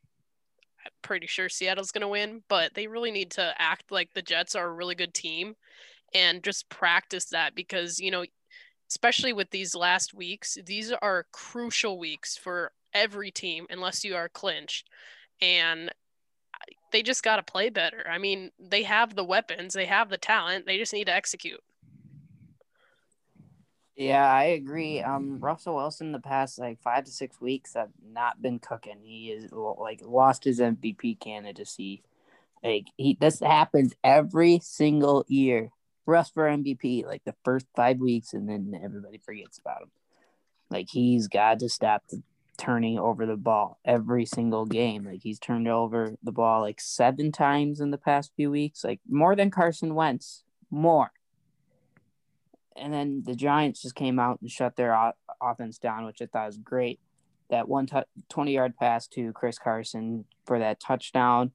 I'm 0.85 0.91
pretty 1.01 1.27
sure 1.27 1.49
Seattle's 1.49 1.91
going 1.91 2.01
to 2.01 2.07
win, 2.07 2.43
but 2.47 2.73
they 2.73 2.87
really 2.87 3.11
need 3.11 3.31
to 3.31 3.53
act 3.57 3.91
like 3.91 4.13
the 4.13 4.21
Jets 4.21 4.55
are 4.55 4.67
a 4.67 4.73
really 4.73 4.95
good 4.95 5.13
team 5.13 5.55
and 6.13 6.43
just 6.43 6.69
practice 6.69 7.25
that 7.25 7.55
because, 7.55 7.99
you 7.99 8.11
know, 8.11 8.23
especially 8.89 9.33
with 9.33 9.49
these 9.49 9.75
last 9.75 10.13
weeks, 10.13 10.57
these 10.65 10.91
are 10.91 11.25
crucial 11.31 11.99
weeks 11.99 12.37
for 12.37 12.71
every 12.93 13.31
team 13.31 13.67
unless 13.69 14.03
you 14.03 14.15
are 14.15 14.29
clinched. 14.29 14.89
And 15.41 15.91
they 16.91 17.03
just 17.03 17.23
got 17.23 17.37
to 17.37 17.43
play 17.43 17.69
better. 17.69 18.05
I 18.09 18.17
mean, 18.17 18.51
they 18.59 18.83
have 18.83 19.15
the 19.15 19.23
weapons, 19.23 19.73
they 19.73 19.85
have 19.85 20.09
the 20.09 20.17
talent, 20.17 20.65
they 20.65 20.77
just 20.77 20.93
need 20.93 21.05
to 21.05 21.13
execute. 21.13 21.61
Yeah, 23.97 24.31
I 24.31 24.43
agree. 24.43 25.01
Um, 25.01 25.39
Russell 25.39 25.75
Wilson 25.75 26.11
the 26.11 26.19
past 26.19 26.59
like 26.59 26.79
five 26.81 27.05
to 27.05 27.11
six 27.11 27.41
weeks 27.41 27.73
have 27.73 27.89
not 28.07 28.39
been 28.39 28.59
cooking. 28.59 28.99
He 29.01 29.31
is 29.31 29.51
like 29.51 30.01
lost 30.03 30.43
his 30.43 30.59
MVP 30.59 31.19
candidacy. 31.19 32.03
Like 32.63 32.85
he 32.95 33.17
this 33.19 33.39
happens 33.39 33.95
every 34.03 34.59
single 34.61 35.25
year. 35.27 35.69
Russ 36.05 36.29
for 36.29 36.47
MVP 36.47 37.07
like 37.07 37.23
the 37.25 37.35
first 37.43 37.65
five 37.75 37.97
weeks, 37.97 38.33
and 38.33 38.47
then 38.47 38.79
everybody 38.83 39.17
forgets 39.17 39.57
about 39.57 39.81
him. 39.81 39.91
Like 40.69 40.89
he's 40.91 41.27
got 41.27 41.59
to 41.59 41.69
stop 41.69 42.03
turning 42.57 42.97
over 42.97 43.25
the 43.25 43.37
ball 43.37 43.79
every 43.85 44.25
single 44.25 44.65
game. 44.65 45.05
Like 45.05 45.21
he's 45.21 45.39
turned 45.39 45.67
over 45.67 46.15
the 46.23 46.31
ball 46.31 46.61
like 46.61 46.81
seven 46.81 47.31
times 47.31 47.79
in 47.79 47.91
the 47.91 47.97
past 47.97 48.31
few 48.35 48.51
weeks, 48.51 48.83
like 48.83 48.99
more 49.07 49.35
than 49.35 49.51
Carson 49.51 49.95
Wentz, 49.95 50.43
more. 50.69 51.11
And 52.75 52.93
then 52.93 53.23
the 53.25 53.35
Giants 53.35 53.81
just 53.81 53.95
came 53.95 54.19
out 54.19 54.39
and 54.41 54.51
shut 54.51 54.75
their 54.75 55.13
offense 55.41 55.77
down, 55.77 56.05
which 56.05 56.21
I 56.21 56.25
thought 56.25 56.47
was 56.47 56.57
great. 56.57 56.99
That 57.49 57.67
one 57.67 57.85
t- 57.85 58.01
20 58.29 58.53
yard 58.53 58.75
pass 58.77 59.07
to 59.09 59.31
Chris 59.33 59.57
Carson 59.57 60.25
for 60.45 60.59
that 60.59 60.79
touchdown. 60.79 61.51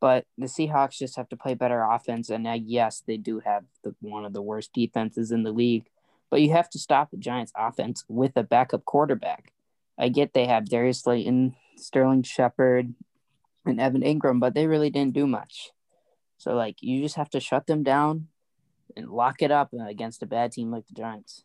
But 0.00 0.26
the 0.36 0.46
Seahawks 0.46 0.98
just 0.98 1.16
have 1.16 1.28
to 1.30 1.36
play 1.36 1.54
better 1.54 1.82
offense. 1.82 2.30
And 2.30 2.46
uh, 2.46 2.58
yes, 2.62 3.02
they 3.06 3.16
do 3.16 3.40
have 3.40 3.64
the, 3.82 3.94
one 4.00 4.24
of 4.24 4.32
the 4.32 4.42
worst 4.42 4.72
defenses 4.72 5.32
in 5.32 5.42
the 5.42 5.52
league. 5.52 5.86
But 6.30 6.42
you 6.42 6.52
have 6.52 6.68
to 6.70 6.78
stop 6.78 7.10
the 7.10 7.16
Giants' 7.16 7.52
offense 7.56 8.04
with 8.08 8.32
a 8.36 8.42
backup 8.42 8.84
quarterback. 8.84 9.52
I 9.98 10.08
get 10.08 10.32
they 10.32 10.46
have 10.46 10.68
Darius 10.68 11.02
Slayton, 11.02 11.56
Sterling 11.76 12.22
Shepard, 12.22 12.94
and 13.66 13.80
Evan 13.80 14.02
Engram, 14.02 14.40
but 14.40 14.54
they 14.54 14.66
really 14.66 14.90
didn't 14.90 15.14
do 15.14 15.26
much. 15.26 15.70
So 16.38 16.54
like 16.54 16.76
you 16.80 17.02
just 17.02 17.16
have 17.16 17.30
to 17.30 17.40
shut 17.40 17.66
them 17.66 17.82
down 17.82 18.28
and 18.96 19.08
lock 19.08 19.42
it 19.42 19.50
up 19.50 19.72
against 19.72 20.22
a 20.22 20.26
bad 20.26 20.52
team 20.52 20.70
like 20.70 20.86
the 20.86 20.94
Giants. 20.94 21.44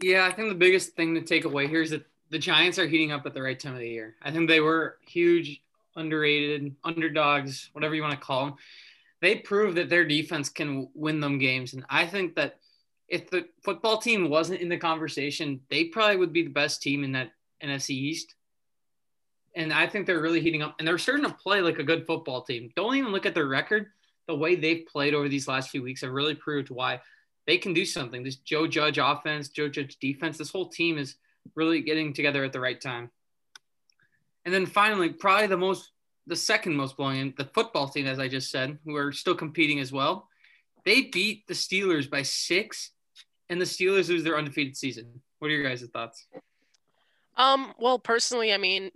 Yeah, 0.00 0.26
I 0.26 0.32
think 0.32 0.48
the 0.48 0.54
biggest 0.54 0.94
thing 0.94 1.14
to 1.14 1.22
take 1.22 1.44
away 1.44 1.66
here 1.66 1.82
is 1.82 1.90
that 1.90 2.06
the 2.30 2.38
Giants 2.38 2.78
are 2.78 2.86
heating 2.86 3.10
up 3.10 3.26
at 3.26 3.34
the 3.34 3.42
right 3.42 3.58
time 3.58 3.72
of 3.72 3.80
the 3.80 3.88
year. 3.88 4.14
I 4.22 4.30
think 4.30 4.48
they 4.48 4.60
were 4.60 4.98
huge, 5.06 5.62
underrated, 5.96 6.74
underdogs, 6.84 7.70
whatever 7.72 7.94
you 7.94 8.02
want 8.02 8.14
to 8.14 8.20
call 8.20 8.44
them. 8.44 8.54
They 9.20 9.36
proved 9.36 9.76
that 9.78 9.88
their 9.88 10.04
defense 10.04 10.48
can 10.48 10.88
win 10.94 11.18
them 11.18 11.38
games. 11.38 11.72
And 11.72 11.84
I 11.90 12.06
think 12.06 12.36
that 12.36 12.58
if 13.08 13.30
the 13.30 13.48
football 13.62 13.98
team 13.98 14.28
wasn't 14.28 14.60
in 14.60 14.68
the 14.68 14.76
conversation, 14.76 15.60
they 15.70 15.84
probably 15.84 16.16
would 16.16 16.32
be 16.32 16.42
the 16.42 16.50
best 16.50 16.82
team 16.82 17.04
in 17.04 17.12
that 17.12 17.32
NFC 17.62 17.90
East. 17.90 18.34
And 19.56 19.72
I 19.72 19.86
think 19.86 20.06
they're 20.06 20.20
really 20.20 20.40
heating 20.40 20.62
up 20.62 20.76
and 20.78 20.86
they're 20.86 20.98
starting 20.98 21.24
to 21.24 21.32
play 21.32 21.60
like 21.60 21.78
a 21.78 21.84
good 21.84 22.06
football 22.06 22.42
team. 22.42 22.70
Don't 22.76 22.96
even 22.96 23.12
look 23.12 23.26
at 23.26 23.34
their 23.34 23.46
record. 23.46 23.86
The 24.26 24.36
way 24.36 24.54
they've 24.54 24.86
played 24.86 25.14
over 25.14 25.28
these 25.28 25.48
last 25.48 25.70
few 25.70 25.82
weeks 25.82 26.02
have 26.02 26.10
really 26.10 26.34
proved 26.34 26.68
why 26.68 27.00
they 27.46 27.56
can 27.56 27.72
do 27.72 27.86
something. 27.86 28.22
This 28.22 28.36
Joe 28.36 28.66
Judge 28.66 28.98
offense, 28.98 29.48
Joe 29.48 29.68
Judge 29.68 29.96
defense, 29.98 30.36
this 30.36 30.50
whole 30.50 30.68
team 30.68 30.98
is 30.98 31.16
really 31.54 31.80
getting 31.80 32.12
together 32.12 32.44
at 32.44 32.52
the 32.52 32.60
right 32.60 32.78
time. 32.78 33.10
And 34.44 34.52
then 34.52 34.66
finally, 34.66 35.08
probably 35.08 35.46
the 35.46 35.56
most, 35.56 35.92
the 36.26 36.36
second 36.36 36.76
most 36.76 36.98
blowing, 36.98 37.32
the 37.38 37.46
football 37.46 37.88
team, 37.88 38.06
as 38.06 38.18
I 38.18 38.28
just 38.28 38.50
said, 38.50 38.78
who 38.84 38.96
are 38.96 39.12
still 39.12 39.34
competing 39.34 39.80
as 39.80 39.92
well. 39.92 40.28
They 40.84 41.02
beat 41.02 41.46
the 41.46 41.54
Steelers 41.54 42.08
by 42.08 42.22
six 42.22 42.90
and 43.50 43.60
the 43.60 43.64
Steelers 43.64 44.08
lose 44.08 44.24
their 44.24 44.36
undefeated 44.36 44.76
season. 44.76 45.06
What 45.38 45.48
are 45.48 45.54
your 45.54 45.68
guys' 45.68 45.82
thoughts? 45.92 46.26
Um, 47.36 47.72
well, 47.78 47.98
personally, 47.98 48.52
I 48.52 48.56
mean, 48.56 48.90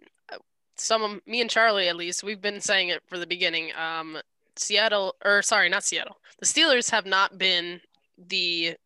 some 0.76 1.02
of 1.02 1.20
me 1.26 1.40
and 1.40 1.50
Charlie, 1.50 1.88
at 1.88 1.96
least, 1.96 2.24
we've 2.24 2.40
been 2.40 2.60
saying 2.60 2.88
it 2.88 3.02
for 3.06 3.18
the 3.18 3.26
beginning. 3.26 3.70
Um, 3.74 4.18
Seattle, 4.56 5.14
or 5.24 5.42
sorry, 5.42 5.68
not 5.68 5.84
Seattle. 5.84 6.16
The 6.40 6.46
Steelers 6.46 6.90
have 6.90 7.06
not 7.06 7.38
been 7.38 7.80
the 8.28 8.76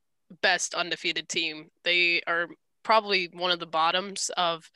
best 0.43 0.75
undefeated 0.75 1.29
team. 1.29 1.71
They 1.85 2.23
are 2.27 2.49
probably 2.83 3.29
one 3.33 3.51
of 3.51 3.59
the 3.59 3.67
bottoms 3.67 4.31
of 4.37 4.71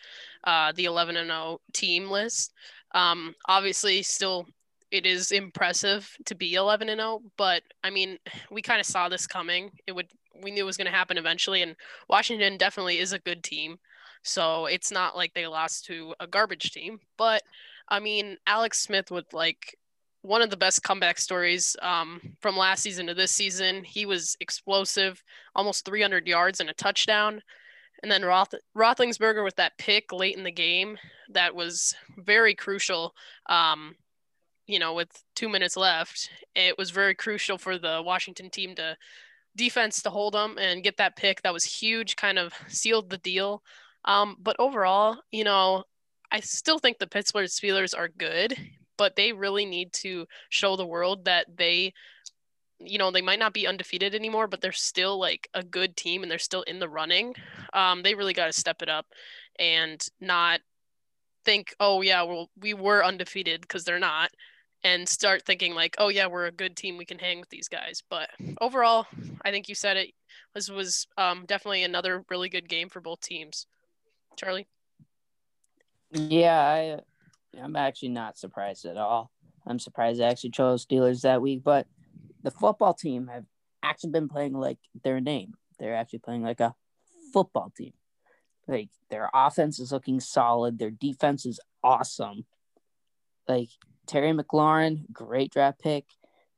uh, 0.44 0.72
the 0.72 0.86
11 0.86 1.16
and 1.16 1.28
0 1.28 1.60
team 1.72 2.10
list. 2.10 2.52
Um, 2.92 3.34
obviously, 3.46 4.02
still 4.02 4.46
it 4.90 5.06
is 5.06 5.30
impressive 5.30 6.10
to 6.26 6.34
be 6.34 6.54
11 6.54 6.88
and 6.88 6.98
0, 6.98 7.22
but 7.36 7.62
I 7.84 7.90
mean, 7.90 8.18
we 8.50 8.62
kind 8.62 8.80
of 8.80 8.86
saw 8.86 9.08
this 9.08 9.26
coming. 9.26 9.70
It 9.86 9.92
would 9.92 10.08
we 10.42 10.50
knew 10.50 10.64
was 10.64 10.76
going 10.76 10.90
to 10.90 10.96
happen 10.96 11.18
eventually. 11.18 11.62
And 11.62 11.76
Washington 12.08 12.56
definitely 12.56 12.98
is 12.98 13.12
a 13.12 13.18
good 13.18 13.42
team. 13.42 13.78
So 14.22 14.66
it's 14.66 14.92
not 14.92 15.16
like 15.16 15.32
they 15.34 15.46
lost 15.46 15.86
to 15.86 16.14
a 16.20 16.26
garbage 16.26 16.72
team. 16.72 17.00
But 17.16 17.42
I 17.88 18.00
mean, 18.00 18.36
Alex 18.46 18.80
Smith 18.80 19.10
with 19.10 19.32
like 19.32 19.76
one 20.22 20.42
of 20.42 20.50
the 20.50 20.56
best 20.56 20.82
comeback 20.82 21.18
stories 21.18 21.76
um, 21.80 22.20
from 22.40 22.56
last 22.56 22.82
season 22.82 23.06
to 23.06 23.14
this 23.14 23.32
season. 23.32 23.84
He 23.84 24.04
was 24.04 24.36
explosive, 24.40 25.22
almost 25.54 25.84
300 25.86 26.26
yards 26.26 26.60
and 26.60 26.68
a 26.68 26.74
touchdown. 26.74 27.42
And 28.02 28.10
then 28.10 28.24
Roth- 28.24 28.54
Roethlisberger 28.76 29.44
with 29.44 29.56
that 29.56 29.78
pick 29.78 30.12
late 30.12 30.36
in 30.36 30.44
the 30.44 30.50
game 30.50 30.98
that 31.30 31.54
was 31.54 31.94
very 32.18 32.54
crucial. 32.54 33.14
Um, 33.46 33.96
you 34.66 34.78
know, 34.78 34.94
with 34.94 35.22
two 35.34 35.48
minutes 35.48 35.76
left, 35.76 36.30
it 36.54 36.78
was 36.78 36.90
very 36.90 37.14
crucial 37.14 37.58
for 37.58 37.78
the 37.78 38.02
Washington 38.04 38.50
team 38.50 38.74
to 38.76 38.96
defense 39.56 40.02
to 40.02 40.10
hold 40.10 40.34
them 40.34 40.56
and 40.58 40.82
get 40.82 40.96
that 40.98 41.16
pick. 41.16 41.42
That 41.42 41.52
was 41.52 41.64
huge, 41.64 42.16
kind 42.16 42.38
of 42.38 42.52
sealed 42.68 43.10
the 43.10 43.18
deal. 43.18 43.62
Um, 44.04 44.36
but 44.40 44.56
overall, 44.58 45.18
you 45.30 45.44
know, 45.44 45.84
I 46.32 46.40
still 46.40 46.78
think 46.78 46.98
the 46.98 47.06
Pittsburgh 47.06 47.48
Steelers 47.48 47.96
are 47.96 48.08
good, 48.08 48.56
but 48.96 49.16
they 49.16 49.32
really 49.32 49.66
need 49.66 49.92
to 49.94 50.26
show 50.48 50.76
the 50.76 50.86
world 50.86 51.24
that 51.24 51.46
they, 51.56 51.92
you 52.78 52.98
know, 52.98 53.10
they 53.10 53.20
might 53.20 53.38
not 53.38 53.52
be 53.52 53.66
undefeated 53.66 54.14
anymore, 54.14 54.46
but 54.46 54.60
they're 54.60 54.72
still 54.72 55.18
like 55.18 55.48
a 55.54 55.62
good 55.62 55.96
team 55.96 56.22
and 56.22 56.30
they're 56.30 56.38
still 56.38 56.62
in 56.62 56.78
the 56.78 56.88
running. 56.88 57.34
Um, 57.72 58.02
they 58.02 58.14
really 58.14 58.32
got 58.32 58.46
to 58.46 58.52
step 58.52 58.80
it 58.80 58.88
up 58.88 59.06
and 59.58 60.02
not 60.20 60.60
think, 61.44 61.74
oh, 61.80 62.00
yeah, 62.00 62.22
well, 62.22 62.50
we 62.58 62.74
were 62.74 63.04
undefeated 63.04 63.62
because 63.62 63.84
they're 63.84 63.98
not 63.98 64.30
and 64.82 65.08
start 65.08 65.44
thinking 65.44 65.74
like, 65.74 65.96
oh 65.98 66.08
yeah, 66.08 66.26
we're 66.26 66.46
a 66.46 66.52
good 66.52 66.76
team. 66.76 66.96
We 66.96 67.04
can 67.04 67.18
hang 67.18 67.40
with 67.40 67.50
these 67.50 67.68
guys. 67.68 68.02
But 68.08 68.30
overall, 68.60 69.06
I 69.44 69.50
think 69.50 69.68
you 69.68 69.74
said 69.74 69.96
it 69.96 70.12
was 70.54 70.70
was 70.70 71.06
um, 71.18 71.44
definitely 71.46 71.82
another 71.82 72.24
really 72.30 72.48
good 72.48 72.68
game 72.68 72.88
for 72.88 73.00
both 73.00 73.20
teams. 73.20 73.66
Charlie. 74.36 74.66
Yeah, 76.12 76.60
I 76.60 77.00
I'm 77.60 77.76
actually 77.76 78.10
not 78.10 78.38
surprised 78.38 78.84
at 78.84 78.96
all. 78.96 79.30
I'm 79.66 79.78
surprised 79.78 80.20
I 80.20 80.28
actually 80.28 80.50
chose 80.50 80.86
Steelers 80.86 81.22
that 81.22 81.42
week, 81.42 81.62
but 81.62 81.86
the 82.42 82.50
football 82.50 82.94
team 82.94 83.28
have 83.28 83.44
actually 83.82 84.10
been 84.10 84.28
playing 84.28 84.54
like 84.54 84.78
their 85.04 85.20
name. 85.20 85.54
They're 85.78 85.96
actually 85.96 86.20
playing 86.20 86.42
like 86.42 86.60
a 86.60 86.74
football 87.32 87.72
team. 87.76 87.92
Like 88.66 88.88
their 89.10 89.28
offense 89.34 89.78
is 89.78 89.92
looking 89.92 90.20
solid. 90.20 90.78
Their 90.78 90.90
defense 90.90 91.44
is 91.44 91.60
awesome. 91.82 92.44
Like 93.48 93.70
Terry 94.10 94.32
McLaurin, 94.32 95.04
great 95.12 95.52
draft 95.52 95.78
pick, 95.78 96.04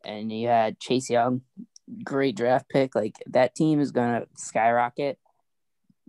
and 0.07 0.33
you 0.33 0.49
had 0.49 0.81
Chase 0.81 1.11
Young, 1.11 1.43
great 2.03 2.35
draft 2.35 2.67
pick. 2.71 2.95
Like 2.95 3.17
that 3.27 3.55
team 3.55 3.79
is 3.79 3.93
gonna 3.93 4.25
skyrocket 4.39 5.19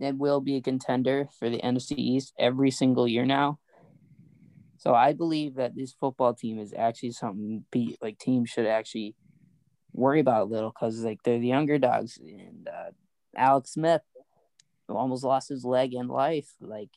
and 0.00 0.18
will 0.18 0.40
be 0.40 0.56
a 0.56 0.62
contender 0.62 1.28
for 1.38 1.50
the 1.50 1.60
NFC 1.62 1.92
East 1.98 2.32
every 2.38 2.70
single 2.70 3.06
year 3.06 3.26
now. 3.26 3.58
So 4.78 4.94
I 4.94 5.12
believe 5.12 5.56
that 5.56 5.76
this 5.76 5.92
football 5.92 6.32
team 6.32 6.58
is 6.58 6.72
actually 6.72 7.12
something 7.12 7.66
be 7.70 7.98
like 8.00 8.18
teams 8.18 8.48
should 8.48 8.66
actually 8.66 9.14
worry 9.92 10.20
about 10.20 10.42
a 10.42 10.50
little 10.50 10.70
because 10.70 11.04
like 11.04 11.22
they're 11.24 11.38
the 11.38 11.46
younger 11.46 11.78
dogs 11.78 12.18
and 12.18 12.68
uh, 12.68 12.90
Alex 13.36 13.72
Smith 13.72 14.02
almost 14.88 15.24
lost 15.24 15.50
his 15.50 15.64
leg 15.64 15.92
in 15.92 16.08
life. 16.08 16.48
Like 16.58 16.90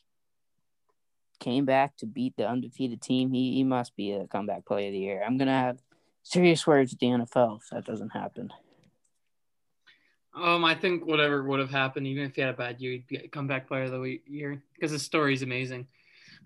came 1.38 1.64
back 1.64 1.96
to 1.96 2.06
beat 2.06 2.36
the 2.36 2.48
undefeated 2.48 3.00
team. 3.00 3.32
He 3.32 3.54
he 3.54 3.64
must 3.64 3.96
be 3.96 4.12
a 4.12 4.26
comeback 4.26 4.64
player 4.66 4.88
of 4.88 4.92
the 4.92 4.98
year. 4.98 5.22
I'm 5.24 5.38
gonna 5.38 5.52
have 5.52 5.78
serious 6.22 6.66
words 6.66 6.92
with 6.92 7.00
the 7.00 7.06
NFL 7.06 7.60
if 7.60 7.70
that 7.70 7.84
doesn't 7.84 8.10
happen. 8.10 8.52
Um, 10.34 10.64
I 10.64 10.74
think 10.74 11.04
whatever 11.04 11.42
would 11.42 11.58
have 11.58 11.70
happened, 11.70 12.06
even 12.06 12.24
if 12.24 12.36
he 12.36 12.42
had 12.42 12.50
a 12.50 12.56
bad 12.56 12.80
year, 12.80 12.92
he'd 12.92 13.06
be 13.06 13.16
a 13.16 13.28
comeback 13.28 13.66
player 13.66 13.84
of 13.84 13.90
the 13.90 14.20
year 14.26 14.62
because 14.74 14.92
his 14.92 15.02
story 15.02 15.34
is 15.34 15.42
amazing. 15.42 15.86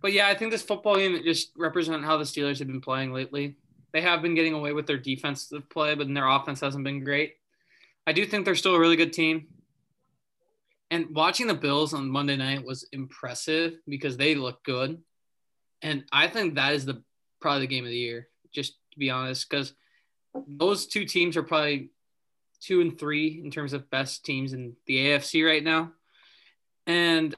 But 0.00 0.12
yeah, 0.12 0.28
I 0.28 0.34
think 0.34 0.50
this 0.50 0.62
football 0.62 0.96
game 0.96 1.20
just 1.22 1.52
represent 1.56 2.04
how 2.04 2.16
the 2.16 2.24
Steelers 2.24 2.58
have 2.58 2.68
been 2.68 2.80
playing 2.80 3.12
lately. 3.12 3.56
They 3.92 4.00
have 4.00 4.22
been 4.22 4.34
getting 4.34 4.54
away 4.54 4.72
with 4.72 4.86
their 4.86 4.96
defensive 4.96 5.68
play, 5.68 5.94
but 5.94 6.12
their 6.12 6.26
offense 6.26 6.60
hasn't 6.60 6.84
been 6.84 7.04
great. 7.04 7.36
I 8.06 8.12
do 8.12 8.24
think 8.24 8.44
they're 8.44 8.54
still 8.54 8.74
a 8.74 8.80
really 8.80 8.96
good 8.96 9.12
team. 9.12 9.46
And 10.92 11.06
watching 11.14 11.46
the 11.46 11.54
Bills 11.54 11.94
on 11.94 12.10
Monday 12.10 12.36
night 12.36 12.66
was 12.66 12.86
impressive 12.92 13.78
because 13.88 14.18
they 14.18 14.34
look 14.34 14.62
good. 14.62 15.00
And 15.80 16.04
I 16.12 16.28
think 16.28 16.54
that 16.54 16.74
is 16.74 16.84
the 16.84 17.02
probably 17.40 17.62
the 17.62 17.74
game 17.74 17.84
of 17.84 17.90
the 17.90 17.96
year, 17.96 18.28
just 18.54 18.74
to 18.92 18.98
be 18.98 19.08
honest, 19.08 19.48
because 19.48 19.72
those 20.46 20.86
two 20.86 21.06
teams 21.06 21.38
are 21.38 21.42
probably 21.42 21.92
two 22.60 22.82
and 22.82 22.98
three 22.98 23.40
in 23.42 23.50
terms 23.50 23.72
of 23.72 23.88
best 23.88 24.26
teams 24.26 24.52
in 24.52 24.74
the 24.86 24.98
AFC 24.98 25.46
right 25.46 25.64
now. 25.64 25.92
And 26.86 27.34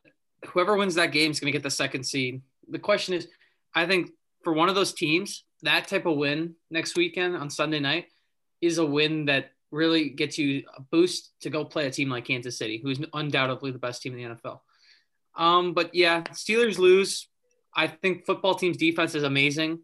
whoever 0.48 0.76
wins 0.76 0.96
that 0.96 1.12
game 1.12 1.30
is 1.30 1.38
going 1.38 1.52
to 1.52 1.56
get 1.56 1.62
the 1.62 1.70
second 1.70 2.02
seed. 2.02 2.42
The 2.68 2.80
question 2.80 3.14
is, 3.14 3.28
I 3.72 3.86
think 3.86 4.10
for 4.42 4.52
one 4.52 4.68
of 4.68 4.74
those 4.74 4.92
teams, 4.92 5.44
that 5.62 5.86
type 5.86 6.06
of 6.06 6.16
win 6.16 6.56
next 6.72 6.96
weekend 6.96 7.36
on 7.36 7.50
Sunday 7.50 7.78
night 7.78 8.06
is 8.60 8.78
a 8.78 8.84
win 8.84 9.26
that 9.26 9.52
really 9.74 10.08
gets 10.08 10.38
you 10.38 10.62
a 10.76 10.80
boost 10.80 11.32
to 11.40 11.50
go 11.50 11.64
play 11.64 11.86
a 11.86 11.90
team 11.90 12.08
like 12.08 12.24
Kansas 12.24 12.56
City, 12.56 12.80
who's 12.82 13.00
undoubtedly 13.12 13.70
the 13.70 13.78
best 13.78 14.02
team 14.02 14.16
in 14.16 14.30
the 14.30 14.34
NFL. 14.36 14.60
Um, 15.36 15.74
but 15.74 15.94
yeah, 15.94 16.22
Steelers 16.30 16.78
lose. 16.78 17.28
I 17.74 17.88
think 17.88 18.24
football 18.24 18.54
team's 18.54 18.76
defense 18.76 19.14
is 19.14 19.24
amazing. 19.24 19.80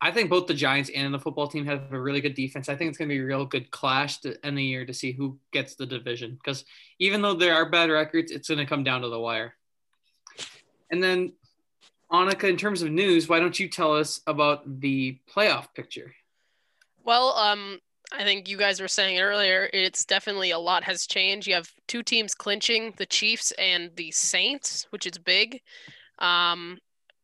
I 0.00 0.10
think 0.10 0.28
both 0.28 0.46
the 0.46 0.54
Giants 0.54 0.90
and 0.94 1.14
the 1.14 1.18
football 1.18 1.48
team 1.48 1.64
have 1.66 1.92
a 1.92 2.00
really 2.00 2.20
good 2.20 2.34
defense. 2.34 2.68
I 2.68 2.76
think 2.76 2.90
it's 2.90 2.98
going 2.98 3.08
to 3.08 3.14
be 3.14 3.20
a 3.20 3.24
real 3.24 3.46
good 3.46 3.70
clash 3.70 4.18
to 4.20 4.36
end 4.44 4.58
the 4.58 4.62
year 4.62 4.84
to 4.84 4.92
see 4.92 5.12
who 5.12 5.38
gets 5.50 5.76
the 5.76 5.86
division. 5.86 6.32
Because 6.32 6.64
even 6.98 7.22
though 7.22 7.34
there 7.34 7.54
are 7.54 7.70
bad 7.70 7.90
records, 7.90 8.30
it's 8.30 8.48
going 8.48 8.58
to 8.58 8.66
come 8.66 8.84
down 8.84 9.02
to 9.02 9.08
the 9.08 9.18
wire. 9.18 9.54
And 10.90 11.02
then, 11.02 11.32
Annika, 12.12 12.44
in 12.50 12.56
terms 12.56 12.82
of 12.82 12.90
news, 12.90 13.28
why 13.28 13.40
don't 13.40 13.58
you 13.58 13.68
tell 13.68 13.94
us 13.94 14.20
about 14.26 14.80
the 14.80 15.18
playoff 15.34 15.72
picture? 15.74 16.14
Well, 17.02 17.30
um, 17.30 17.80
I 18.16 18.22
think 18.22 18.48
you 18.48 18.56
guys 18.56 18.80
were 18.80 18.88
saying 18.88 19.18
earlier, 19.18 19.68
it's 19.72 20.04
definitely 20.04 20.52
a 20.52 20.58
lot 20.58 20.84
has 20.84 21.06
changed. 21.06 21.46
You 21.46 21.54
have 21.54 21.72
two 21.88 22.02
teams 22.02 22.34
clinching, 22.34 22.94
the 22.96 23.06
Chiefs 23.06 23.52
and 23.58 23.90
the 23.96 24.10
Saints, 24.12 24.86
which 24.90 25.06
is 25.06 25.18
big. 25.18 25.60
Um, 26.20 26.78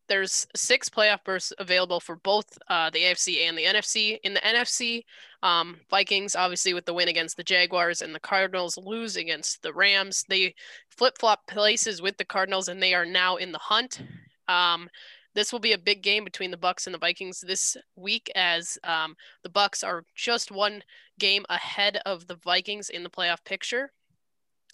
there's 0.08 0.48
six 0.56 0.88
playoff 0.88 1.22
berths 1.24 1.52
available 1.58 2.00
for 2.00 2.16
both 2.16 2.58
uh, 2.68 2.90
the 2.90 2.98
AFC 2.98 3.48
and 3.48 3.56
the 3.56 3.64
NFC. 3.64 4.18
In 4.24 4.34
the 4.34 4.40
NFC, 4.40 5.04
um, 5.44 5.76
Vikings, 5.88 6.34
obviously, 6.34 6.74
with 6.74 6.84
the 6.84 6.94
win 6.94 7.06
against 7.06 7.36
the 7.36 7.44
Jaguars 7.44 8.02
and 8.02 8.12
the 8.12 8.20
Cardinals 8.20 8.76
lose 8.76 9.14
against 9.16 9.62
the 9.62 9.72
Rams, 9.72 10.24
they 10.28 10.56
flip 10.88 11.14
flop 11.20 11.46
places 11.46 12.02
with 12.02 12.16
the 12.16 12.24
Cardinals 12.24 12.66
and 12.66 12.82
they 12.82 12.92
are 12.92 13.06
now 13.06 13.36
in 13.36 13.52
the 13.52 13.58
hunt. 13.58 14.02
Um, 14.48 14.88
this 15.34 15.52
will 15.52 15.60
be 15.60 15.72
a 15.72 15.78
big 15.78 16.02
game 16.02 16.24
between 16.24 16.50
the 16.50 16.56
Bucks 16.56 16.86
and 16.86 16.94
the 16.94 16.98
Vikings 16.98 17.40
this 17.40 17.76
week, 17.96 18.30
as 18.34 18.78
um, 18.84 19.16
the 19.42 19.48
Bucks 19.48 19.82
are 19.82 20.04
just 20.14 20.50
one 20.50 20.82
game 21.18 21.44
ahead 21.48 22.00
of 22.04 22.26
the 22.26 22.36
Vikings 22.36 22.90
in 22.90 23.02
the 23.02 23.10
playoff 23.10 23.44
picture. 23.44 23.92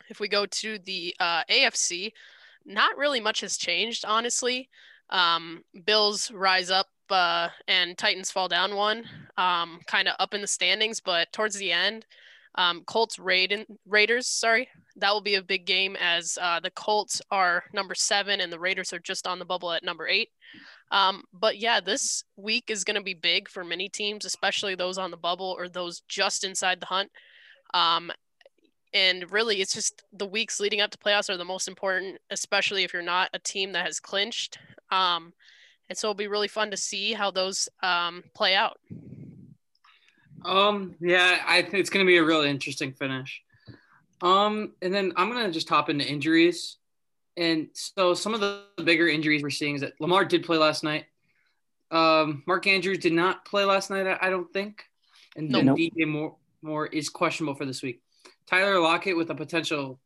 If 0.09 0.21
we 0.21 0.29
go 0.29 0.47
to 0.47 0.79
the 0.79 1.15
uh, 1.21 1.43
AFC, 1.51 2.13
not 2.65 2.97
really 2.97 3.21
much 3.21 3.41
has 3.41 3.57
changed, 3.57 4.05
honestly. 4.07 4.69
Um, 5.11 5.63
Bills 5.85 6.31
rise 6.31 6.71
up 6.71 6.89
uh, 7.11 7.49
and 7.69 7.97
Titans 7.97 8.31
fall 8.31 8.49
down 8.49 8.75
one, 8.75 9.05
um, 9.37 9.81
kind 9.87 10.09
of 10.09 10.15
up 10.19 10.35
in 10.35 10.41
the 10.41 10.47
standings, 10.47 11.01
but 11.01 11.33
towards 11.33 11.57
the 11.57 11.73
end, 11.73 12.07
um, 12.57 12.83
Colts 12.87 13.19
Raid- 13.19 13.67
Raiders, 13.87 14.27
sorry, 14.27 14.69
that 14.97 15.13
will 15.13 15.21
be 15.21 15.35
a 15.35 15.43
big 15.43 15.67
game 15.67 15.97
as 16.01 16.39
uh, 16.41 16.61
the 16.61 16.71
Colts 16.71 17.21
are 17.31 17.65
number 17.73 17.95
seven 17.95 18.41
and 18.41 18.53
the 18.53 18.59
Raiders 18.59 18.93
are 18.93 18.99
just 18.99 19.27
on 19.27 19.39
the 19.39 19.45
bubble 19.45 19.73
at 19.73 19.85
number 19.85 20.09
eight. 20.09 20.31
Um, 20.91 21.25
but 21.33 21.59
yeah, 21.59 21.81
this 21.81 22.25
week 22.37 22.65
is 22.69 22.85
going 22.85 22.97
to 22.97 23.03
be 23.03 23.15
big 23.15 23.49
for 23.49 23.65
many 23.65 23.89
teams, 23.89 24.25
especially 24.25 24.75
those 24.75 24.99
on 24.99 25.11
the 25.11 25.17
bubble 25.17 25.55
or 25.59 25.69
those 25.69 26.03
just 26.09 26.45
inside 26.45 26.81
the 26.81 26.87
hunt. 26.87 27.11
Um, 27.75 28.11
and 28.95 29.31
really, 29.31 29.61
it's 29.61 29.75
just 29.75 30.05
the 30.13 30.27
weeks 30.27 30.61
leading 30.61 30.81
up 30.81 30.91
to 30.93 30.99
playoffs 30.99 31.29
are 31.29 31.37
the 31.37 31.45
most 31.45 31.69
important, 31.69 32.19
especially 32.31 32.85
if 32.85 32.93
you're 32.93 33.03
not 33.03 33.29
a 33.35 33.39
team 33.39 33.73
that 33.73 33.85
has 33.85 34.01
clinched. 34.01 34.59
Um, 34.91 35.33
and 35.89 35.99
so 35.99 36.09
it'll 36.09 36.15
be 36.15 36.29
really 36.29 36.49
fun 36.49 36.71
to 36.71 36.77
see 36.77 37.13
how 37.13 37.31
those 37.31 37.69
um, 37.83 38.25
play 38.35 38.55
out. 38.55 38.79
Um, 40.47 40.95
yeah, 41.01 41.43
I 41.47 41.63
think 41.63 41.75
it's 41.75 41.91
going 41.91 42.05
to 42.05 42.09
be 42.09 42.19
a 42.19 42.25
really 42.25 42.49
interesting 42.49 42.93
finish. 42.93 43.43
Um, 44.23 44.73
and 44.81 44.95
then 44.95 45.13
I'm 45.17 45.31
going 45.31 45.45
to 45.45 45.53
just 45.53 45.69
hop 45.69 45.91
into 45.91 46.07
injuries. 46.07 46.77
And 47.37 47.69
so 47.75 48.15
some 48.15 48.33
of 48.33 48.41
the 48.41 48.63
bigger 48.83 49.09
injuries 49.09 49.43
we're 49.43 49.51
seeing 49.51 49.75
is 49.75 49.83
that 49.83 50.01
Lamar 50.01 50.25
did 50.25 50.45
play 50.45 50.57
last 50.57 50.85
night. 50.85 51.07
Um, 51.91 52.43
Mark 52.47 52.67
Andrews 52.67 52.99
did 52.99 53.13
not 53.13 53.45
play 53.45 53.65
last 53.65 53.91
night, 53.91 54.07
I, 54.21 54.31
don't 54.31 54.51
think. 54.53 54.85
And 55.37 55.55
then 55.55 55.67
nope. 55.67 55.79
DJ 55.79 56.07
Moore, 56.07 56.37
Moore 56.63 56.87
is 56.87 57.09
questionable 57.09 57.55
for 57.55 57.67
this 57.67 57.83
week. 57.83 58.01
Tyler 58.47 58.81
Lockett 58.81 59.17
with 59.17 59.31
a 59.31 59.35
potential 59.35 60.01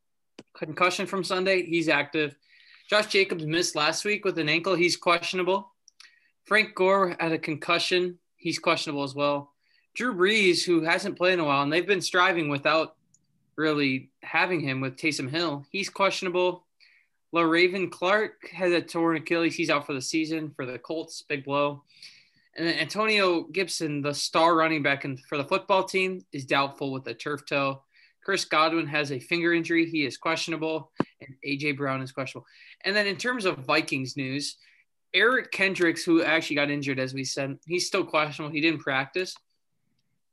concussion 0.54 1.06
from 1.06 1.23
Sunday, 1.23 1.64
he's 1.64 1.88
active. 1.88 2.36
Josh 2.88 3.06
Jacobs 3.06 3.47
missed 3.47 3.76
last 3.76 4.04
week 4.04 4.25
with 4.25 4.38
an 4.38 4.49
ankle. 4.49 4.75
He's 4.75 4.97
questionable. 4.97 5.73
Frank 6.45 6.75
Gore 6.75 7.17
had 7.21 7.32
a 7.32 7.38
concussion. 7.38 8.19
He's 8.36 8.58
questionable 8.58 9.04
as 9.04 9.14
well. 9.14 9.52
Drew 9.94 10.14
Brees, 10.14 10.64
who 10.64 10.82
hasn't 10.82 11.16
played 11.16 11.34
in 11.34 11.40
a 11.40 11.44
while, 11.44 11.62
and 11.62 11.72
they've 11.72 11.86
been 11.86 12.00
striving 12.00 12.48
without 12.48 12.96
really 13.56 14.10
having 14.22 14.60
him 14.60 14.80
with 14.80 14.96
Taysom 14.96 15.30
Hill. 15.30 15.66
He's 15.70 15.88
questionable. 15.88 16.64
Le'Raven 17.34 17.90
Clark 17.90 18.48
has 18.52 18.72
a 18.72 18.80
torn 18.80 19.16
Achilles. 19.16 19.54
He's 19.54 19.70
out 19.70 19.86
for 19.86 19.92
the 19.92 20.00
season 20.00 20.50
for 20.56 20.66
the 20.66 20.78
Colts. 20.78 21.22
Big 21.28 21.44
blow. 21.44 21.82
And 22.56 22.66
then 22.66 22.78
Antonio 22.78 23.42
Gibson, 23.44 24.02
the 24.02 24.12
star 24.12 24.56
running 24.56 24.82
back 24.82 25.04
in, 25.04 25.16
for 25.16 25.38
the 25.38 25.44
football 25.44 25.84
team, 25.84 26.24
is 26.32 26.44
doubtful 26.44 26.92
with 26.92 27.06
a 27.06 27.14
turf 27.14 27.46
toe. 27.46 27.82
Chris 28.24 28.44
Godwin 28.44 28.86
has 28.86 29.12
a 29.12 29.20
finger 29.20 29.52
injury. 29.52 29.88
He 29.88 30.04
is 30.04 30.16
questionable. 30.16 30.90
And 31.20 31.34
AJ 31.46 31.76
Brown 31.76 32.02
is 32.02 32.12
questionable. 32.12 32.46
And 32.84 32.94
then 32.94 33.06
in 33.06 33.16
terms 33.16 33.44
of 33.44 33.58
Vikings 33.58 34.16
news, 34.16 34.56
Eric 35.14 35.52
Kendricks, 35.52 36.04
who 36.04 36.22
actually 36.22 36.56
got 36.56 36.70
injured, 36.70 36.98
as 36.98 37.14
we 37.14 37.24
said, 37.24 37.58
he's 37.66 37.86
still 37.86 38.04
questionable. 38.04 38.52
He 38.52 38.60
didn't 38.60 38.80
practice. 38.80 39.34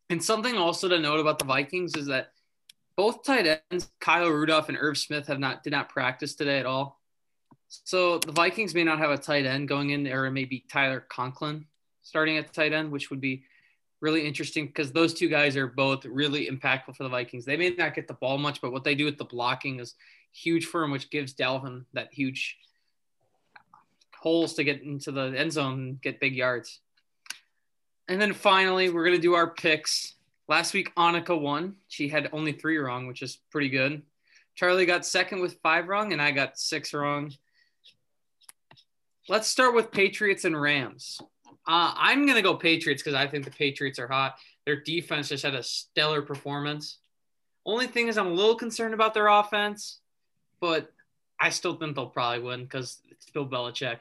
And 0.09 0.23
something 0.23 0.55
also 0.55 0.87
to 0.87 0.99
note 0.99 1.19
about 1.19 1.39
the 1.39 1.45
Vikings 1.45 1.95
is 1.95 2.07
that 2.07 2.31
both 2.95 3.23
tight 3.23 3.61
ends, 3.71 3.89
Kyle 3.99 4.29
Rudolph 4.29 4.69
and 4.69 4.77
Irv 4.79 4.97
Smith, 4.97 5.27
have 5.27 5.39
not 5.39 5.63
did 5.63 5.71
not 5.71 5.89
practice 5.89 6.33
today 6.33 6.59
at 6.59 6.65
all. 6.65 6.99
So 7.67 8.19
the 8.19 8.31
Vikings 8.31 8.73
may 8.73 8.83
not 8.83 8.99
have 8.99 9.11
a 9.11 9.17
tight 9.17 9.45
end 9.45 9.67
going 9.67 9.89
in, 9.89 10.07
or 10.07 10.31
maybe 10.31 10.65
Tyler 10.71 11.01
Conklin 11.01 11.65
starting 12.01 12.37
at 12.37 12.53
tight 12.53 12.71
end, 12.71 12.91
which 12.91 13.09
would 13.09 13.19
be 13.19 13.43
really 13.99 14.25
interesting 14.25 14.67
because 14.67 14.91
those 14.91 15.13
two 15.13 15.27
guys 15.27 15.57
are 15.57 15.67
both 15.67 16.05
really 16.05 16.47
impactful 16.47 16.95
for 16.95 17.03
the 17.03 17.09
Vikings. 17.09 17.45
They 17.45 17.57
may 17.57 17.71
not 17.71 17.95
get 17.95 18.07
the 18.07 18.13
ball 18.13 18.37
much, 18.37 18.61
but 18.61 18.71
what 18.71 18.83
they 18.83 18.95
do 18.95 19.05
with 19.05 19.17
the 19.17 19.25
blocking 19.25 19.79
is 19.79 19.95
huge 20.31 20.65
for 20.65 20.83
him, 20.83 20.91
which 20.91 21.09
gives 21.09 21.33
Dalvin 21.33 21.83
that 21.93 22.13
huge 22.13 22.57
holes 24.15 24.53
to 24.53 24.63
get 24.63 24.81
into 24.81 25.11
the 25.11 25.33
end 25.35 25.51
zone 25.51 25.73
and 25.73 26.01
get 26.01 26.19
big 26.19 26.35
yards. 26.35 26.79
And 28.07 28.21
then 28.21 28.33
finally, 28.33 28.89
we're 28.89 29.03
going 29.03 29.15
to 29.15 29.21
do 29.21 29.33
our 29.33 29.47
picks. 29.49 30.15
Last 30.47 30.73
week, 30.73 30.95
Annika 30.95 31.39
won. 31.39 31.75
She 31.87 32.07
had 32.07 32.29
only 32.31 32.53
three 32.53 32.77
wrong, 32.77 33.07
which 33.07 33.21
is 33.21 33.37
pretty 33.51 33.69
good. 33.69 34.01
Charlie 34.55 34.85
got 34.85 35.05
second 35.05 35.41
with 35.41 35.59
five 35.61 35.87
wrong, 35.87 36.13
and 36.13 36.21
I 36.21 36.31
got 36.31 36.57
six 36.57 36.93
wrong. 36.93 37.33
Let's 39.29 39.47
start 39.47 39.75
with 39.75 39.91
Patriots 39.91 40.45
and 40.45 40.59
Rams. 40.59 41.19
Uh, 41.67 41.93
I'm 41.95 42.25
going 42.25 42.37
to 42.37 42.41
go 42.41 42.55
Patriots 42.55 43.03
because 43.03 43.13
I 43.13 43.27
think 43.27 43.43
the 43.43 43.51
Patriots 43.51 43.99
are 43.99 44.07
hot. 44.07 44.37
Their 44.65 44.77
defense 44.77 45.29
just 45.29 45.43
had 45.43 45.53
a 45.53 45.63
stellar 45.63 46.21
performance. 46.21 46.97
Only 47.65 47.87
thing 47.87 48.07
is, 48.07 48.17
I'm 48.17 48.27
a 48.27 48.33
little 48.33 48.55
concerned 48.55 48.93
about 48.93 49.13
their 49.13 49.27
offense, 49.27 49.99
but 50.61 50.91
I 51.39 51.49
still 51.49 51.75
think 51.75 51.95
they'll 51.95 52.07
probably 52.07 52.41
win 52.41 52.63
because 52.63 52.99
it's 53.11 53.29
Bill 53.29 53.45
Belichick. 53.45 53.99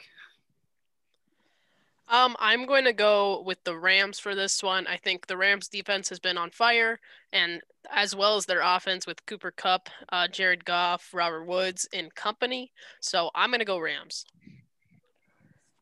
Um, 2.09 2.37
I'm 2.39 2.67
going 2.67 2.85
to 2.85 2.93
go 2.93 3.43
with 3.43 3.63
the 3.65 3.77
Rams 3.77 4.19
for 4.19 4.35
this 4.35 4.63
one. 4.63 4.87
I 4.87 4.97
think 4.97 5.27
the 5.27 5.37
Rams 5.37 5.67
defense 5.67 6.09
has 6.11 6.21
been 6.21 6.39
on 6.39 6.51
fire, 6.51 7.01
and 7.33 7.61
as 7.91 8.15
well 8.15 8.37
as 8.37 8.47
their 8.47 8.61
offense 8.61 9.07
with 9.07 9.27
Cooper 9.27 9.51
Kupp, 9.51 9.89
uh, 10.11 10.29
Jared 10.29 10.65
Goff, 10.65 11.11
Robert 11.13 11.45
Woods, 11.45 11.89
and 11.93 12.15
company. 12.15 12.73
So 13.01 13.31
I'm 13.35 13.51
going 13.51 13.59
to 13.59 13.65
go 13.65 13.79
Rams. 13.79 14.25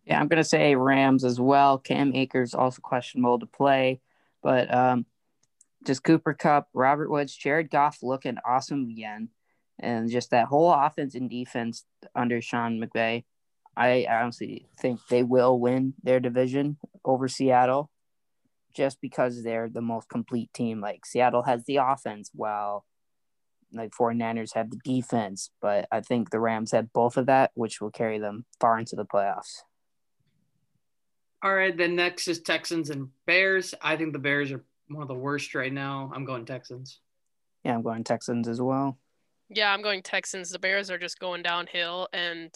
Yeah, 0.06 0.18
I'm 0.18 0.28
going 0.28 0.42
to 0.42 0.48
say 0.48 0.74
Rams 0.74 1.24
as 1.24 1.38
well. 1.40 1.78
Cam 1.78 2.14
Akers 2.14 2.54
also 2.54 2.80
questionable 2.82 3.38
to 3.38 3.46
play, 3.46 4.00
but 4.42 4.72
um, 4.72 5.06
just 5.86 6.04
Cooper 6.04 6.32
Kupp, 6.32 6.68
Robert 6.72 7.10
Woods, 7.10 7.34
Jared 7.34 7.70
Goff 7.70 8.02
looking 8.02 8.38
awesome 8.46 8.88
again, 8.90 9.28
and 9.78 10.10
just 10.10 10.30
that 10.30 10.46
whole 10.46 10.72
offense 10.72 11.14
and 11.14 11.28
defense 11.28 11.84
under 12.14 12.40
Sean 12.40 12.80
McVay. 12.80 13.24
I 13.76 14.06
honestly 14.08 14.66
think 14.80 15.00
they 15.08 15.22
will 15.22 15.58
win 15.58 15.94
their 16.02 16.20
division 16.20 16.76
over 17.04 17.28
Seattle 17.28 17.90
just 18.74 19.00
because 19.00 19.42
they're 19.42 19.68
the 19.68 19.80
most 19.80 20.08
complete 20.08 20.52
team. 20.52 20.80
Like 20.80 21.06
Seattle 21.06 21.42
has 21.42 21.64
the 21.64 21.76
offense 21.76 22.30
while 22.34 22.84
like 23.72 23.90
49ers 23.90 24.54
have 24.54 24.70
the 24.70 24.78
defense, 24.84 25.50
but 25.60 25.86
I 25.90 26.00
think 26.00 26.30
the 26.30 26.40
Rams 26.40 26.72
have 26.72 26.92
both 26.92 27.16
of 27.16 27.26
that, 27.26 27.50
which 27.54 27.80
will 27.80 27.90
carry 27.90 28.18
them 28.18 28.44
far 28.60 28.78
into 28.78 28.96
the 28.96 29.04
playoffs. 29.04 29.62
All 31.42 31.54
right, 31.54 31.76
then 31.76 31.96
next 31.96 32.28
is 32.28 32.40
Texans 32.40 32.90
and 32.90 33.08
Bears. 33.26 33.74
I 33.82 33.96
think 33.96 34.12
the 34.12 34.18
Bears 34.18 34.50
are 34.50 34.64
one 34.88 35.02
of 35.02 35.08
the 35.08 35.14
worst 35.14 35.54
right 35.54 35.72
now. 35.72 36.10
I'm 36.14 36.24
going 36.24 36.46
Texans. 36.46 37.00
Yeah, 37.64 37.74
I'm 37.74 37.82
going 37.82 38.04
Texans 38.04 38.48
as 38.48 38.62
well. 38.62 38.98
Yeah, 39.50 39.72
I'm 39.72 39.82
going 39.82 40.02
Texans. 40.02 40.50
The 40.50 40.58
Bears 40.58 40.90
are 40.90 40.98
just 40.98 41.18
going 41.18 41.42
downhill, 41.42 42.08
and 42.12 42.50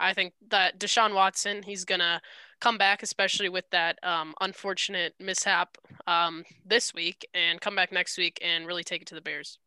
I 0.00 0.14
think 0.14 0.32
that 0.48 0.80
Deshaun 0.80 1.14
Watson, 1.14 1.62
he's 1.62 1.84
gonna 1.84 2.20
come 2.60 2.78
back, 2.78 3.02
especially 3.02 3.48
with 3.48 3.68
that 3.70 3.98
um, 4.02 4.34
unfortunate 4.40 5.14
mishap 5.20 5.78
um, 6.06 6.44
this 6.64 6.92
week, 6.94 7.28
and 7.34 7.60
come 7.60 7.76
back 7.76 7.92
next 7.92 8.18
week 8.18 8.38
and 8.42 8.66
really 8.66 8.84
take 8.84 9.02
it 9.02 9.08
to 9.08 9.14
the 9.14 9.20
Bears. 9.20 9.58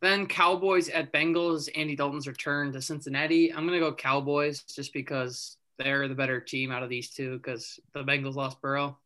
Then 0.00 0.26
Cowboys 0.26 0.88
at 0.90 1.12
Bengals. 1.12 1.68
Andy 1.74 1.96
Dalton's 1.96 2.28
return 2.28 2.72
to 2.72 2.80
Cincinnati. 2.80 3.52
I'm 3.52 3.66
gonna 3.66 3.80
go 3.80 3.92
Cowboys 3.92 4.62
just 4.62 4.92
because 4.92 5.56
they're 5.78 6.08
the 6.08 6.14
better 6.14 6.40
team 6.40 6.70
out 6.70 6.82
of 6.82 6.88
these 6.88 7.10
two 7.10 7.38
because 7.38 7.80
the 7.94 8.04
Bengals 8.04 8.34
lost 8.34 8.60
Burrow. 8.60 8.98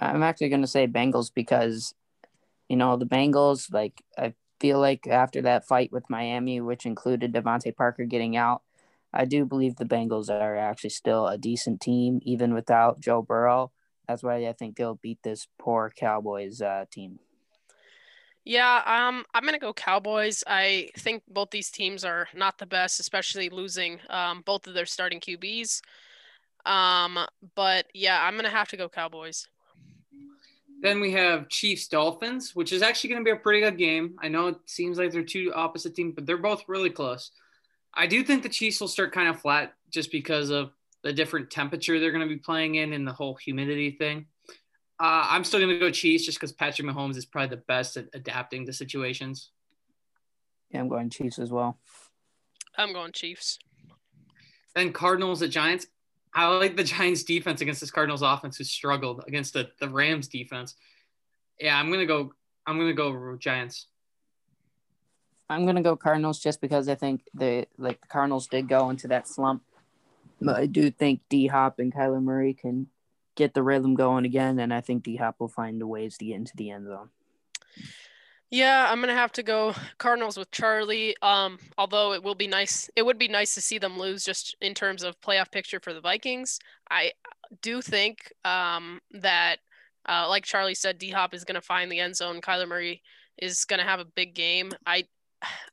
I'm 0.00 0.22
actually 0.22 0.48
going 0.48 0.62
to 0.62 0.66
say 0.66 0.86
Bengals 0.86 1.30
because, 1.32 1.94
you 2.68 2.76
know, 2.76 2.96
the 2.96 3.06
Bengals, 3.06 3.72
like, 3.72 4.02
I 4.16 4.34
feel 4.64 4.80
like 4.80 5.06
after 5.06 5.42
that 5.42 5.66
fight 5.66 5.92
with 5.92 6.08
Miami, 6.08 6.58
which 6.58 6.86
included 6.86 7.34
DeVante 7.34 7.76
Parker 7.76 8.06
getting 8.06 8.34
out, 8.34 8.62
I 9.12 9.26
do 9.26 9.44
believe 9.44 9.76
the 9.76 9.84
Bengals 9.84 10.30
are 10.30 10.56
actually 10.56 10.88
still 10.88 11.26
a 11.26 11.36
decent 11.36 11.82
team, 11.82 12.18
even 12.22 12.54
without 12.54 12.98
Joe 12.98 13.20
Burrow. 13.20 13.72
That's 14.08 14.22
why 14.22 14.48
I 14.48 14.54
think 14.54 14.76
they'll 14.76 14.94
beat 14.94 15.18
this 15.22 15.48
poor 15.58 15.92
Cowboys 15.94 16.62
uh, 16.62 16.86
team. 16.90 17.18
Yeah, 18.46 18.80
um, 18.86 19.26
I'm 19.34 19.44
gonna 19.44 19.58
go 19.58 19.74
Cowboys. 19.74 20.42
I 20.46 20.88
think 20.96 21.24
both 21.28 21.50
these 21.50 21.70
teams 21.70 22.02
are 22.02 22.26
not 22.34 22.56
the 22.56 22.64
best, 22.64 23.00
especially 23.00 23.50
losing 23.50 24.00
um, 24.08 24.40
both 24.46 24.66
of 24.66 24.72
their 24.72 24.86
starting 24.86 25.20
QBs. 25.20 25.82
Um, 26.64 27.18
but 27.54 27.84
yeah, 27.92 28.26
I'm 28.26 28.36
gonna 28.36 28.48
have 28.48 28.68
to 28.68 28.78
go 28.78 28.88
Cowboys. 28.88 29.46
Then 30.84 31.00
we 31.00 31.12
have 31.12 31.48
Chiefs 31.48 31.88
Dolphins, 31.88 32.54
which 32.54 32.70
is 32.70 32.82
actually 32.82 33.08
going 33.08 33.24
to 33.24 33.24
be 33.24 33.34
a 33.34 33.40
pretty 33.40 33.60
good 33.60 33.78
game. 33.78 34.18
I 34.18 34.28
know 34.28 34.48
it 34.48 34.56
seems 34.66 34.98
like 34.98 35.12
they're 35.12 35.22
two 35.22 35.50
opposite 35.54 35.94
teams, 35.96 36.12
but 36.14 36.26
they're 36.26 36.36
both 36.36 36.62
really 36.68 36.90
close. 36.90 37.30
I 37.94 38.06
do 38.06 38.22
think 38.22 38.42
the 38.42 38.50
Chiefs 38.50 38.82
will 38.82 38.88
start 38.88 39.14
kind 39.14 39.30
of 39.30 39.40
flat 39.40 39.72
just 39.88 40.12
because 40.12 40.50
of 40.50 40.72
the 41.02 41.10
different 41.10 41.50
temperature 41.50 41.98
they're 41.98 42.10
going 42.10 42.28
to 42.28 42.28
be 42.28 42.38
playing 42.38 42.74
in 42.74 42.92
and 42.92 43.08
the 43.08 43.14
whole 43.14 43.34
humidity 43.34 43.92
thing. 43.92 44.26
Uh, 45.00 45.26
I'm 45.30 45.44
still 45.44 45.58
going 45.58 45.72
to 45.72 45.78
go 45.78 45.90
Chiefs 45.90 46.26
just 46.26 46.38
because 46.38 46.52
Patrick 46.52 46.86
Mahomes 46.86 47.16
is 47.16 47.24
probably 47.24 47.56
the 47.56 47.62
best 47.62 47.96
at 47.96 48.08
adapting 48.12 48.66
to 48.66 48.74
situations. 48.74 49.52
Yeah, 50.70 50.80
I'm 50.80 50.90
going 50.90 51.08
Chiefs 51.08 51.38
as 51.38 51.50
well. 51.50 51.78
I'm 52.76 52.92
going 52.92 53.12
Chiefs. 53.12 53.58
Then 54.74 54.92
Cardinals 54.92 55.40
at 55.40 55.48
Giants. 55.48 55.86
I 56.34 56.48
like 56.48 56.76
the 56.76 56.84
Giants 56.84 57.22
defense 57.22 57.60
against 57.60 57.80
this 57.80 57.90
Cardinals 57.90 58.22
offense 58.22 58.56
who 58.56 58.64
struggled 58.64 59.24
against 59.26 59.52
the, 59.52 59.70
the 59.80 59.88
Rams 59.88 60.28
defense. 60.28 60.74
Yeah, 61.60 61.78
I'm 61.78 61.90
gonna 61.90 62.06
go 62.06 62.32
I'm 62.66 62.78
gonna 62.78 62.92
go 62.92 63.36
Giants. 63.36 63.86
I'm 65.48 65.66
gonna 65.66 65.82
go 65.82 65.96
Cardinals 65.96 66.40
just 66.40 66.60
because 66.60 66.88
I 66.88 66.94
think 66.94 67.22
the 67.34 67.66
like 67.78 68.00
the 68.00 68.08
Cardinals 68.08 68.48
did 68.48 68.68
go 68.68 68.90
into 68.90 69.08
that 69.08 69.28
slump. 69.28 69.62
But 70.40 70.56
I 70.56 70.66
do 70.66 70.90
think 70.90 71.20
D 71.28 71.46
Hop 71.46 71.78
and 71.78 71.94
Kyler 71.94 72.22
Murray 72.22 72.54
can 72.54 72.88
get 73.36 73.54
the 73.54 73.62
rhythm 73.62 73.94
going 73.94 74.24
again, 74.24 74.58
and 74.58 74.74
I 74.74 74.80
think 74.80 75.04
D 75.04 75.16
Hop 75.16 75.36
will 75.38 75.48
find 75.48 75.80
the 75.80 75.86
ways 75.86 76.16
to 76.18 76.24
get 76.24 76.36
into 76.36 76.56
the 76.56 76.70
end 76.70 76.86
zone. 76.86 77.10
Yeah, 78.54 78.86
I'm 78.88 79.00
gonna 79.00 79.14
have 79.14 79.32
to 79.32 79.42
go 79.42 79.74
Cardinals 79.98 80.36
with 80.36 80.48
Charlie. 80.52 81.16
Um, 81.22 81.58
although 81.76 82.12
it 82.12 82.22
will 82.22 82.36
be 82.36 82.46
nice, 82.46 82.88
it 82.94 83.04
would 83.04 83.18
be 83.18 83.26
nice 83.26 83.52
to 83.54 83.60
see 83.60 83.78
them 83.78 83.98
lose 83.98 84.24
just 84.24 84.54
in 84.60 84.74
terms 84.74 85.02
of 85.02 85.20
playoff 85.20 85.50
picture 85.50 85.80
for 85.80 85.92
the 85.92 86.00
Vikings. 86.00 86.60
I 86.88 87.10
do 87.62 87.82
think 87.82 88.32
um, 88.44 89.00
that, 89.10 89.56
uh, 90.08 90.28
like 90.28 90.44
Charlie 90.44 90.76
said, 90.76 90.98
D 90.98 91.10
Hop 91.10 91.34
is 91.34 91.42
gonna 91.42 91.60
find 91.60 91.90
the 91.90 91.98
end 91.98 92.14
zone. 92.14 92.40
Kyler 92.40 92.68
Murray 92.68 93.02
is 93.38 93.64
gonna 93.64 93.82
have 93.82 93.98
a 93.98 94.04
big 94.04 94.36
game. 94.36 94.70
I, 94.86 95.02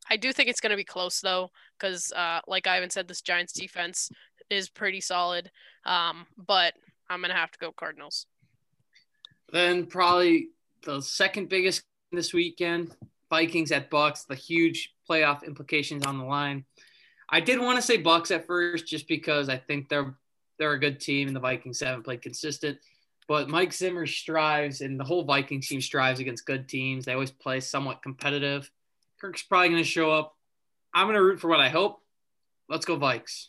I 0.09 0.17
do 0.17 0.33
think 0.33 0.49
it's 0.49 0.59
gonna 0.59 0.75
be 0.75 0.83
close 0.83 1.21
though, 1.21 1.51
because 1.79 2.11
uh, 2.13 2.39
like 2.47 2.65
Ivan 2.65 2.89
said, 2.89 3.07
this 3.07 3.21
Giants 3.21 3.53
defense 3.53 4.09
is 4.49 4.69
pretty 4.69 5.01
solid. 5.01 5.51
Um, 5.85 6.25
but 6.35 6.73
I'm 7.11 7.21
gonna 7.21 7.35
have 7.35 7.51
to 7.51 7.59
go 7.59 7.71
Cardinals. 7.71 8.25
Then 9.51 9.85
probably 9.85 10.47
the 10.83 10.99
second 10.99 11.47
biggest 11.47 11.83
this 12.11 12.33
weekend. 12.33 12.95
Vikings 13.29 13.71
at 13.71 13.89
Bucks, 13.89 14.23
the 14.25 14.35
huge 14.35 14.93
playoff 15.09 15.45
implications 15.45 16.05
on 16.05 16.17
the 16.17 16.25
line. 16.25 16.65
I 17.29 17.39
did 17.39 17.59
want 17.59 17.77
to 17.77 17.81
say 17.81 17.97
Bucks 17.97 18.29
at 18.31 18.45
first, 18.45 18.85
just 18.85 19.07
because 19.07 19.47
I 19.47 19.57
think 19.57 19.87
they're 19.87 20.15
they're 20.59 20.73
a 20.73 20.79
good 20.79 20.99
team, 20.99 21.27
and 21.27 21.35
the 21.35 21.39
Vikings 21.39 21.79
haven't 21.79 22.03
played 22.03 22.21
consistent. 22.21 22.77
But 23.27 23.49
Mike 23.49 23.71
Zimmer 23.71 24.05
strives, 24.05 24.81
and 24.81 24.99
the 24.99 25.05
whole 25.05 25.23
Vikings 25.23 25.67
team 25.67 25.81
strives 25.81 26.19
against 26.19 26.45
good 26.45 26.67
teams. 26.67 27.05
They 27.05 27.13
always 27.13 27.31
play 27.31 27.61
somewhat 27.61 28.03
competitive. 28.03 28.69
Kirk's 29.19 29.43
probably 29.43 29.69
going 29.69 29.81
to 29.81 29.89
show 29.89 30.11
up. 30.11 30.35
I'm 30.93 31.07
going 31.07 31.15
to 31.15 31.23
root 31.23 31.39
for 31.39 31.47
what 31.47 31.61
I 31.61 31.69
hope. 31.69 32.01
Let's 32.67 32.85
go 32.85 32.97
Vikes. 32.97 33.47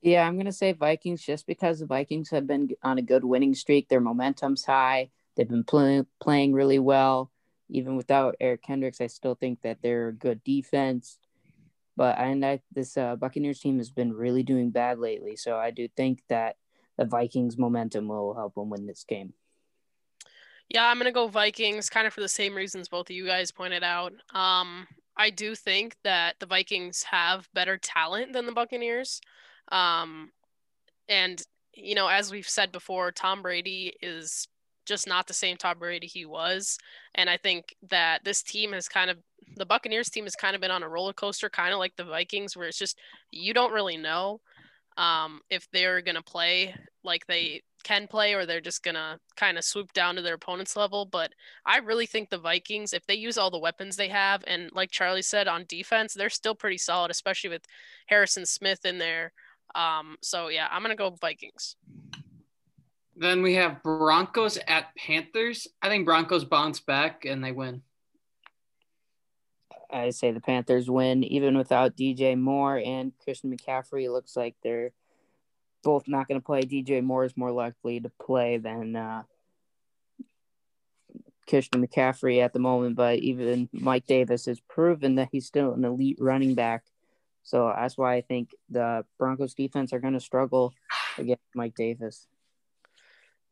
Yeah, 0.00 0.26
I'm 0.26 0.34
going 0.34 0.46
to 0.46 0.52
say 0.52 0.72
Vikings 0.72 1.22
just 1.22 1.46
because 1.46 1.78
the 1.78 1.86
Vikings 1.86 2.30
have 2.30 2.46
been 2.46 2.70
on 2.82 2.98
a 2.98 3.02
good 3.02 3.24
winning 3.24 3.54
streak. 3.54 3.88
Their 3.88 4.00
momentum's 4.00 4.64
high. 4.64 5.10
They've 5.36 5.48
been 5.48 5.64
play, 5.64 6.02
playing 6.20 6.52
really 6.52 6.78
well. 6.78 7.30
Even 7.68 7.96
without 7.96 8.36
Eric 8.40 8.62
Kendricks, 8.62 9.00
I 9.00 9.06
still 9.06 9.34
think 9.34 9.62
that 9.62 9.78
they're 9.82 10.08
a 10.08 10.12
good 10.12 10.44
defense. 10.44 11.18
But 11.96 12.18
and 12.18 12.44
I, 12.44 12.60
this 12.72 12.96
uh, 12.96 13.16
Buccaneers 13.16 13.60
team 13.60 13.78
has 13.78 13.90
been 13.90 14.12
really 14.12 14.42
doing 14.42 14.70
bad 14.70 14.98
lately. 14.98 15.36
So 15.36 15.56
I 15.56 15.70
do 15.70 15.88
think 15.88 16.22
that 16.28 16.56
the 16.98 17.04
Vikings 17.04 17.58
momentum 17.58 18.08
will 18.08 18.34
help 18.34 18.54
them 18.54 18.70
win 18.70 18.86
this 18.86 19.04
game. 19.04 19.32
Yeah, 20.68 20.86
I'm 20.86 20.98
gonna 20.98 21.12
go 21.12 21.28
Vikings, 21.28 21.90
kind 21.90 22.06
of 22.06 22.14
for 22.14 22.20
the 22.20 22.28
same 22.28 22.54
reasons 22.54 22.88
both 22.88 23.10
of 23.10 23.16
you 23.16 23.26
guys 23.26 23.50
pointed 23.50 23.82
out. 23.82 24.12
Um, 24.34 24.86
I 25.16 25.30
do 25.30 25.54
think 25.54 25.96
that 26.04 26.36
the 26.40 26.46
Vikings 26.46 27.02
have 27.04 27.48
better 27.52 27.76
talent 27.76 28.32
than 28.32 28.46
the 28.46 28.52
Buccaneers. 28.52 29.20
Um, 29.70 30.30
and 31.08 31.42
you 31.74 31.94
know, 31.94 32.08
as 32.08 32.30
we've 32.30 32.48
said 32.48 32.72
before, 32.72 33.12
Tom 33.12 33.42
Brady 33.42 33.94
is 34.00 34.48
just 34.86 35.06
not 35.06 35.26
the 35.26 35.34
same 35.34 35.56
Tom 35.56 35.78
Brady 35.78 36.06
he 36.06 36.24
was. 36.24 36.78
And 37.14 37.28
I 37.30 37.36
think 37.36 37.76
that 37.90 38.24
this 38.24 38.42
team 38.42 38.72
has 38.72 38.88
kind 38.88 39.10
of 39.10 39.18
the 39.56 39.66
Buccaneers 39.66 40.08
team 40.08 40.24
has 40.24 40.34
kind 40.34 40.54
of 40.54 40.60
been 40.60 40.70
on 40.70 40.82
a 40.82 40.88
roller 40.88 41.12
coaster, 41.12 41.48
kind 41.48 41.72
of 41.72 41.78
like 41.78 41.96
the 41.96 42.04
Vikings, 42.04 42.56
where 42.56 42.68
it's 42.68 42.78
just 42.78 42.98
you 43.30 43.52
don't 43.52 43.72
really 43.72 43.96
know 43.96 44.40
um, 44.96 45.40
if 45.50 45.66
they're 45.72 46.02
gonna 46.02 46.22
play 46.22 46.74
like 47.04 47.26
they 47.26 47.62
can 47.82 48.06
play 48.06 48.34
or 48.34 48.46
they're 48.46 48.60
just 48.60 48.82
gonna 48.82 49.18
kind 49.36 49.58
of 49.58 49.64
swoop 49.64 49.92
down 49.92 50.14
to 50.16 50.22
their 50.22 50.34
opponent's 50.34 50.76
level. 50.76 51.04
But 51.04 51.32
I 51.66 51.78
really 51.78 52.06
think 52.06 52.30
the 52.30 52.38
Vikings, 52.38 52.92
if 52.92 53.06
they 53.06 53.14
use 53.14 53.38
all 53.38 53.50
the 53.50 53.58
weapons 53.58 53.96
they 53.96 54.08
have, 54.08 54.44
and 54.46 54.70
like 54.72 54.90
Charlie 54.90 55.22
said 55.22 55.48
on 55.48 55.64
defense, 55.68 56.14
they're 56.14 56.30
still 56.30 56.54
pretty 56.54 56.78
solid, 56.78 57.10
especially 57.10 57.50
with 57.50 57.64
Harrison 58.06 58.46
Smith 58.46 58.84
in 58.84 58.98
there. 58.98 59.32
Um, 59.74 60.16
so 60.22 60.48
yeah, 60.48 60.68
I'm 60.70 60.82
gonna 60.82 60.96
go 60.96 61.10
Vikings. 61.20 61.76
Then 63.22 63.40
we 63.42 63.54
have 63.54 63.84
Broncos 63.84 64.58
at 64.66 64.96
Panthers. 64.96 65.68
I 65.80 65.88
think 65.88 66.04
Broncos 66.04 66.44
bounce 66.44 66.80
back 66.80 67.24
and 67.24 67.42
they 67.42 67.52
win. 67.52 67.82
I 69.88 70.10
say 70.10 70.32
the 70.32 70.40
Panthers 70.40 70.90
win, 70.90 71.22
even 71.22 71.56
without 71.56 71.96
DJ 71.96 72.36
Moore 72.36 72.82
and 72.84 73.12
Christian 73.22 73.56
McCaffrey. 73.56 74.10
Looks 74.10 74.34
like 74.34 74.56
they're 74.64 74.90
both 75.84 76.08
not 76.08 76.26
going 76.26 76.40
to 76.40 76.44
play. 76.44 76.62
DJ 76.62 77.00
Moore 77.00 77.24
is 77.24 77.36
more 77.36 77.52
likely 77.52 78.00
to 78.00 78.10
play 78.20 78.58
than 78.58 78.96
uh, 78.96 79.22
Christian 81.48 81.86
McCaffrey 81.86 82.42
at 82.42 82.52
the 82.52 82.58
moment, 82.58 82.96
but 82.96 83.20
even 83.20 83.68
Mike 83.72 84.06
Davis 84.08 84.46
has 84.46 84.58
proven 84.58 85.14
that 85.14 85.28
he's 85.30 85.46
still 85.46 85.74
an 85.74 85.84
elite 85.84 86.18
running 86.18 86.56
back. 86.56 86.82
So 87.44 87.72
that's 87.72 87.96
why 87.96 88.16
I 88.16 88.22
think 88.22 88.50
the 88.68 89.04
Broncos 89.16 89.54
defense 89.54 89.92
are 89.92 90.00
going 90.00 90.14
to 90.14 90.20
struggle 90.20 90.74
against 91.18 91.44
Mike 91.54 91.76
Davis. 91.76 92.26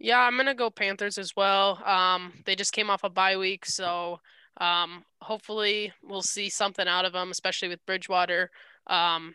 Yeah, 0.03 0.19
I'm 0.19 0.37
gonna 0.39 0.55
go 0.55 0.71
Panthers 0.71 1.19
as 1.19 1.37
well. 1.37 1.83
Um, 1.85 2.33
they 2.47 2.57
just 2.57 2.73
came 2.73 2.89
off 2.89 3.05
a 3.05 3.11
bye 3.11 3.37
week, 3.37 3.67
so 3.67 4.19
um, 4.57 5.05
hopefully 5.21 5.93
we'll 6.03 6.23
see 6.23 6.49
something 6.49 6.89
out 6.89 7.05
of 7.05 7.13
them, 7.13 7.31
especially 7.31 7.69
with 7.69 7.85
Bridgewater. 7.85 8.51
Um, 8.87 9.35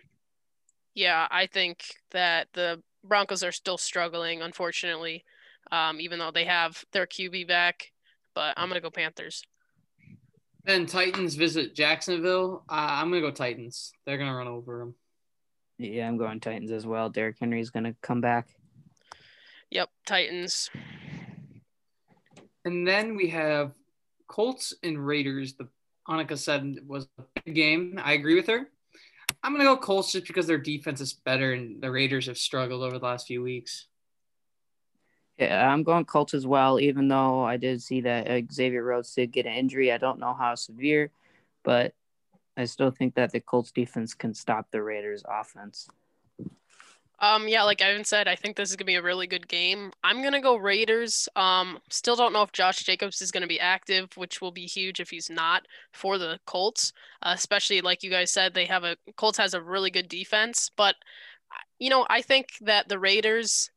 yeah, 0.96 1.28
I 1.30 1.46
think 1.46 1.86
that 2.12 2.48
the 2.54 2.82
Broncos 3.04 3.44
are 3.44 3.52
still 3.52 3.78
struggling, 3.78 4.42
unfortunately, 4.42 5.24
um, 5.72 6.02
even 6.02 6.18
though 6.18 6.32
they 6.32 6.46
have 6.46 6.84
their 6.94 7.06
QB 7.06 7.48
back. 7.48 7.92
But 8.34 8.56
I'm 8.58 8.68
gonna 8.68 8.82
go 8.82 8.90
Panthers. 8.90 9.44
Then 10.64 10.88
Titans 10.88 11.36
visit 11.36 11.76
Jacksonville. 11.76 12.64
Uh, 12.68 12.74
I'm 12.74 13.10
gonna 13.10 13.22
go 13.22 13.30
Titans. 13.30 13.94
They're 14.06 14.18
gonna 14.18 14.36
run 14.36 14.48
over 14.48 14.80
them. 14.80 14.96
Yeah, 15.78 16.08
I'm 16.08 16.18
going 16.18 16.40
Titans 16.40 16.72
as 16.72 16.88
well. 16.88 17.12
Derrick 17.12 17.38
Henry 17.40 17.62
is 17.62 17.70
gonna 17.70 17.96
come 18.02 18.20
back. 18.20 18.48
Yep, 19.76 19.90
Titans. 20.06 20.70
And 22.64 22.88
then 22.88 23.18
we 23.18 23.28
have 23.32 23.74
Colts 24.26 24.74
and 24.84 25.06
Raiders. 25.06 25.56
The 25.56 25.68
Annika 26.08 26.38
said 26.38 26.76
it 26.78 26.88
was 26.88 27.10
a 27.18 27.24
big 27.44 27.56
game. 27.56 28.00
I 28.02 28.14
agree 28.14 28.36
with 28.36 28.48
her. 28.48 28.70
I'm 29.44 29.52
gonna 29.52 29.66
go 29.66 29.76
Colts 29.76 30.14
just 30.14 30.28
because 30.28 30.48
their 30.48 30.58
defense 30.58 31.02
is 31.02 31.12
better 31.12 31.52
and 31.52 31.84
the 31.84 31.92
Raiders 31.92 32.28
have 32.28 32.38
struggled 32.38 32.84
over 32.84 32.98
the 32.98 33.04
last 33.04 33.28
few 33.28 33.44
weeks. 33.44 33.88
Yeah, 35.38 35.70
I'm 35.70 35.84
going 35.84 36.06
Colts 36.06 36.34
as 36.34 36.48
well, 36.48 36.80
even 36.80 37.10
though 37.10 37.44
I 37.44 37.58
did 37.58 37.82
see 37.82 38.00
that 38.00 38.46
Xavier 38.54 38.82
Rhodes 38.82 39.14
did 39.14 39.34
get 39.34 39.46
an 39.46 39.56
injury. 39.56 39.92
I 39.92 39.98
don't 39.98 40.20
know 40.20 40.34
how 40.34 40.56
severe, 40.56 41.12
but 41.66 41.94
I 42.56 42.64
still 42.64 42.92
think 42.92 43.16
that 43.16 43.34
the 43.34 43.42
Colts 43.42 43.74
defense 43.74 44.14
can 44.14 44.34
stop 44.34 44.72
the 44.72 44.82
Raiders 44.82 45.26
offense. 45.28 45.90
Um, 47.20 47.48
yeah, 47.48 47.64
like 47.64 47.82
Ivan 47.82 48.04
said, 48.04 48.28
I 48.28 48.36
think 48.36 48.56
this 48.56 48.70
is 48.70 48.76
gonna 48.76 48.86
be 48.86 48.96
a 48.96 49.02
really 49.02 49.28
good 49.28 49.48
game. 49.48 49.92
I'm 50.04 50.22
gonna 50.22 50.42
go 50.42 50.58
Raiders. 50.58 51.30
Um, 51.36 51.80
still 51.90 52.16
don't 52.16 52.34
know 52.34 52.42
if 52.42 52.52
Josh 52.52 52.84
Jacobs 52.84 53.22
is 53.22 53.32
gonna 53.32 53.48
be 53.48 53.60
active, 53.60 54.16
which 54.18 54.42
will 54.42 54.52
be 54.52 54.66
huge 54.66 55.00
if 55.00 55.10
he's 55.10 55.30
not 55.30 55.66
for 55.94 56.18
the 56.18 56.40
Colts. 56.46 56.92
Uh, 57.24 57.34
especially 57.36 57.82
like 57.82 58.04
you 58.04 58.10
guys 58.10 58.32
said, 58.32 58.54
they 58.54 58.66
have 58.66 58.84
a 58.84 58.98
Colts 59.16 59.38
has 59.38 59.54
a 59.54 59.62
really 59.62 59.92
good 59.92 60.10
defense, 60.10 60.70
but 60.76 60.96
you 61.80 61.90
know, 61.90 62.06
I 62.10 62.22
think 62.22 62.50
that 62.62 62.88
the 62.90 63.00
Raiders, 63.00 63.70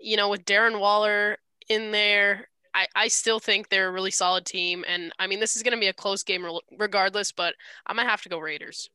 you 0.00 0.16
know, 0.16 0.28
with 0.28 0.44
Darren 0.44 0.80
Waller 0.80 1.38
in 1.68 1.90
there, 1.90 2.48
I, 2.74 2.86
I 2.94 3.08
still 3.08 3.40
think 3.40 3.68
they're 3.68 3.88
a 3.88 3.92
really 3.92 4.10
solid 4.10 4.44
team. 4.44 4.84
And 4.86 5.12
I 5.18 5.26
mean, 5.26 5.40
this 5.40 5.56
is 5.56 5.62
going 5.62 5.72
to 5.72 5.80
be 5.80 5.88
a 5.88 5.94
close 5.94 6.22
game 6.22 6.46
regardless, 6.78 7.32
but 7.32 7.54
I'm 7.86 7.96
going 7.96 8.06
to 8.06 8.10
have 8.10 8.22
to 8.22 8.28
go 8.28 8.38
Raiders. 8.38 8.90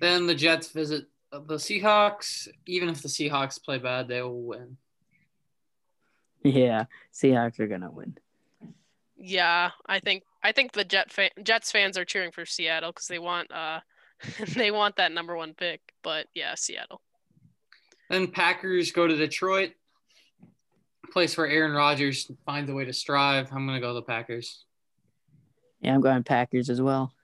Then 0.00 0.26
the 0.26 0.34
Jets 0.34 0.68
visit 0.68 1.06
the 1.40 1.56
Seahawks. 1.56 2.48
Even 2.66 2.88
if 2.88 3.02
the 3.02 3.08
Seahawks 3.08 3.62
play 3.62 3.78
bad, 3.78 4.08
they 4.08 4.22
will 4.22 4.42
win. 4.42 4.76
Yeah, 6.42 6.84
Seahawks 7.12 7.58
are 7.60 7.66
going 7.66 7.80
to 7.80 7.90
win. 7.90 8.16
Yeah, 9.16 9.70
I 9.86 9.98
think 9.98 10.22
I 10.42 10.52
think 10.52 10.72
the 10.72 10.84
Jet 10.84 11.10
fan, 11.10 11.30
Jets 11.42 11.72
fans 11.72 11.96
are 11.98 12.04
cheering 12.04 12.32
for 12.32 12.44
Seattle 12.44 12.92
because 12.92 13.08
they 13.08 13.18
want 13.18 13.50
uh 13.50 13.80
they 14.54 14.70
want 14.70 14.96
that 14.96 15.12
number 15.12 15.36
one 15.36 15.54
pick. 15.54 15.80
But 16.02 16.26
yeah, 16.34 16.54
Seattle. 16.54 17.00
Then 18.10 18.28
Packers 18.28 18.92
go 18.92 19.06
to 19.06 19.16
Detroit 19.16 19.72
place 21.16 21.34
where 21.38 21.46
Aaron 21.46 21.72
Rodgers 21.72 22.30
finds 22.44 22.70
a 22.70 22.74
way 22.74 22.84
to 22.84 22.92
strive. 22.92 23.48
I'm 23.50 23.66
going 23.66 23.80
to 23.80 23.80
go 23.80 23.94
the 23.94 24.02
Packers. 24.02 24.64
Yeah, 25.80 25.94
I'm 25.94 26.02
going 26.02 26.24
Packers 26.24 26.68
as 26.68 26.82
well. 26.82 27.14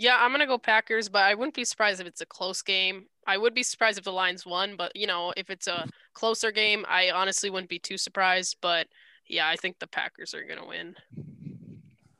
Yeah, 0.00 0.16
I'm 0.20 0.30
to 0.40 0.46
go 0.46 0.58
Packers, 0.58 1.08
but 1.08 1.24
I 1.24 1.34
wouldn't 1.34 1.56
be 1.56 1.64
surprised 1.64 2.00
if 2.00 2.06
it's 2.06 2.20
a 2.20 2.26
close 2.26 2.62
game. 2.62 3.06
I 3.26 3.36
would 3.36 3.52
be 3.52 3.64
surprised 3.64 3.98
if 3.98 4.04
the 4.04 4.12
Lions 4.12 4.46
won, 4.46 4.76
but 4.76 4.94
you 4.94 5.08
know, 5.08 5.32
if 5.36 5.50
it's 5.50 5.66
a 5.66 5.88
closer 6.14 6.52
game, 6.52 6.86
I 6.88 7.10
honestly 7.10 7.50
wouldn't 7.50 7.68
be 7.68 7.80
too 7.80 7.98
surprised. 7.98 8.58
But 8.62 8.86
yeah, 9.26 9.48
I 9.48 9.56
think 9.56 9.80
the 9.80 9.88
Packers 9.88 10.34
are 10.34 10.44
to 10.60 10.64
win. 10.64 10.94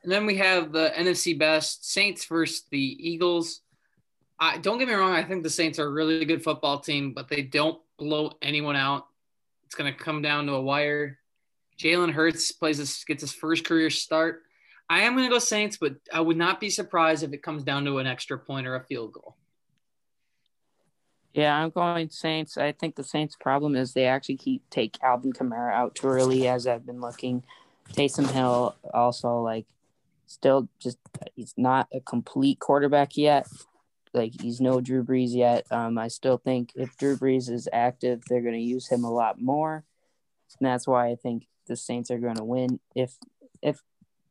And 0.03 0.11
then 0.11 0.25
we 0.25 0.35
have 0.35 0.73
the 0.73 0.91
NFC 0.93 1.39
best 1.39 1.89
Saints 1.89 2.25
versus 2.25 2.63
the 2.69 2.77
Eagles. 2.77 3.61
I 4.37 4.57
don't 4.57 4.77
get 4.77 4.89
me 4.89 4.93
wrong, 4.93 5.13
I 5.13 5.23
think 5.23 5.43
the 5.43 5.49
Saints 5.49 5.79
are 5.79 5.87
a 5.87 5.89
really 5.89 6.25
good 6.25 6.43
football 6.43 6.81
team, 6.81 7.13
but 7.13 7.29
they 7.29 7.43
don't 7.43 7.79
blow 7.97 8.33
anyone 8.41 8.75
out. 8.75 9.07
It's 9.63 9.75
to 9.93 9.97
come 9.97 10.21
down 10.21 10.47
to 10.47 10.53
a 10.53 10.61
wire. 10.61 11.17
Jalen 11.79 12.11
Hurts 12.11 12.51
plays 12.51 12.77
this, 12.77 13.05
gets 13.05 13.21
his 13.21 13.31
first 13.31 13.63
career 13.63 13.89
start. 13.89 14.43
I 14.89 15.01
am 15.01 15.13
going 15.13 15.27
to 15.27 15.33
go 15.33 15.39
Saints, 15.39 15.77
but 15.77 15.95
I 16.11 16.21
would 16.21 16.37
not 16.37 16.59
be 16.59 16.69
surprised 16.69 17.23
if 17.23 17.31
it 17.33 17.43
comes 17.43 17.63
down 17.63 17.85
to 17.85 17.99
an 17.99 18.07
extra 18.07 18.39
point 18.39 18.65
or 18.65 18.75
a 18.75 18.83
field 18.83 19.13
goal. 19.13 19.35
Yeah, 21.33 21.55
I'm 21.55 21.69
going 21.69 22.09
Saints. 22.09 22.57
I 22.57 22.71
think 22.71 22.95
the 22.95 23.03
Saints' 23.03 23.35
problem 23.39 23.75
is 23.75 23.93
they 23.93 24.05
actually 24.05 24.37
keep 24.37 24.67
take 24.71 24.97
Alvin 25.03 25.31
Kamara 25.31 25.73
out 25.73 25.95
too 25.95 26.07
early, 26.07 26.47
as 26.47 26.65
I've 26.65 26.85
been 26.85 27.01
looking. 27.01 27.43
Taysom 27.93 28.29
Hill 28.31 28.75
also 28.93 29.41
like 29.41 29.67
still 30.25 30.69
just 30.79 30.97
he's 31.35 31.53
not 31.55 31.87
a 31.93 31.99
complete 31.99 32.59
quarterback 32.59 33.15
yet 33.15 33.47
like 34.13 34.33
he's 34.41 34.59
no 34.59 34.81
Drew 34.81 35.03
Brees 35.03 35.33
yet. 35.33 35.65
Um, 35.71 35.97
I 35.97 36.07
still 36.07 36.37
think 36.37 36.71
if 36.75 36.97
Drew 36.97 37.17
Brees 37.17 37.49
is 37.49 37.67
active, 37.71 38.23
they're 38.27 38.41
going 38.41 38.53
to 38.53 38.59
use 38.59 38.87
him 38.87 39.03
a 39.03 39.11
lot 39.11 39.41
more, 39.41 39.83
and 40.59 40.67
that's 40.67 40.87
why 40.87 41.09
I 41.09 41.15
think 41.15 41.47
the 41.67 41.75
Saints 41.75 42.09
are 42.09 42.17
going 42.17 42.35
to 42.35 42.43
win. 42.43 42.79
If 42.95 43.17
if 43.61 43.81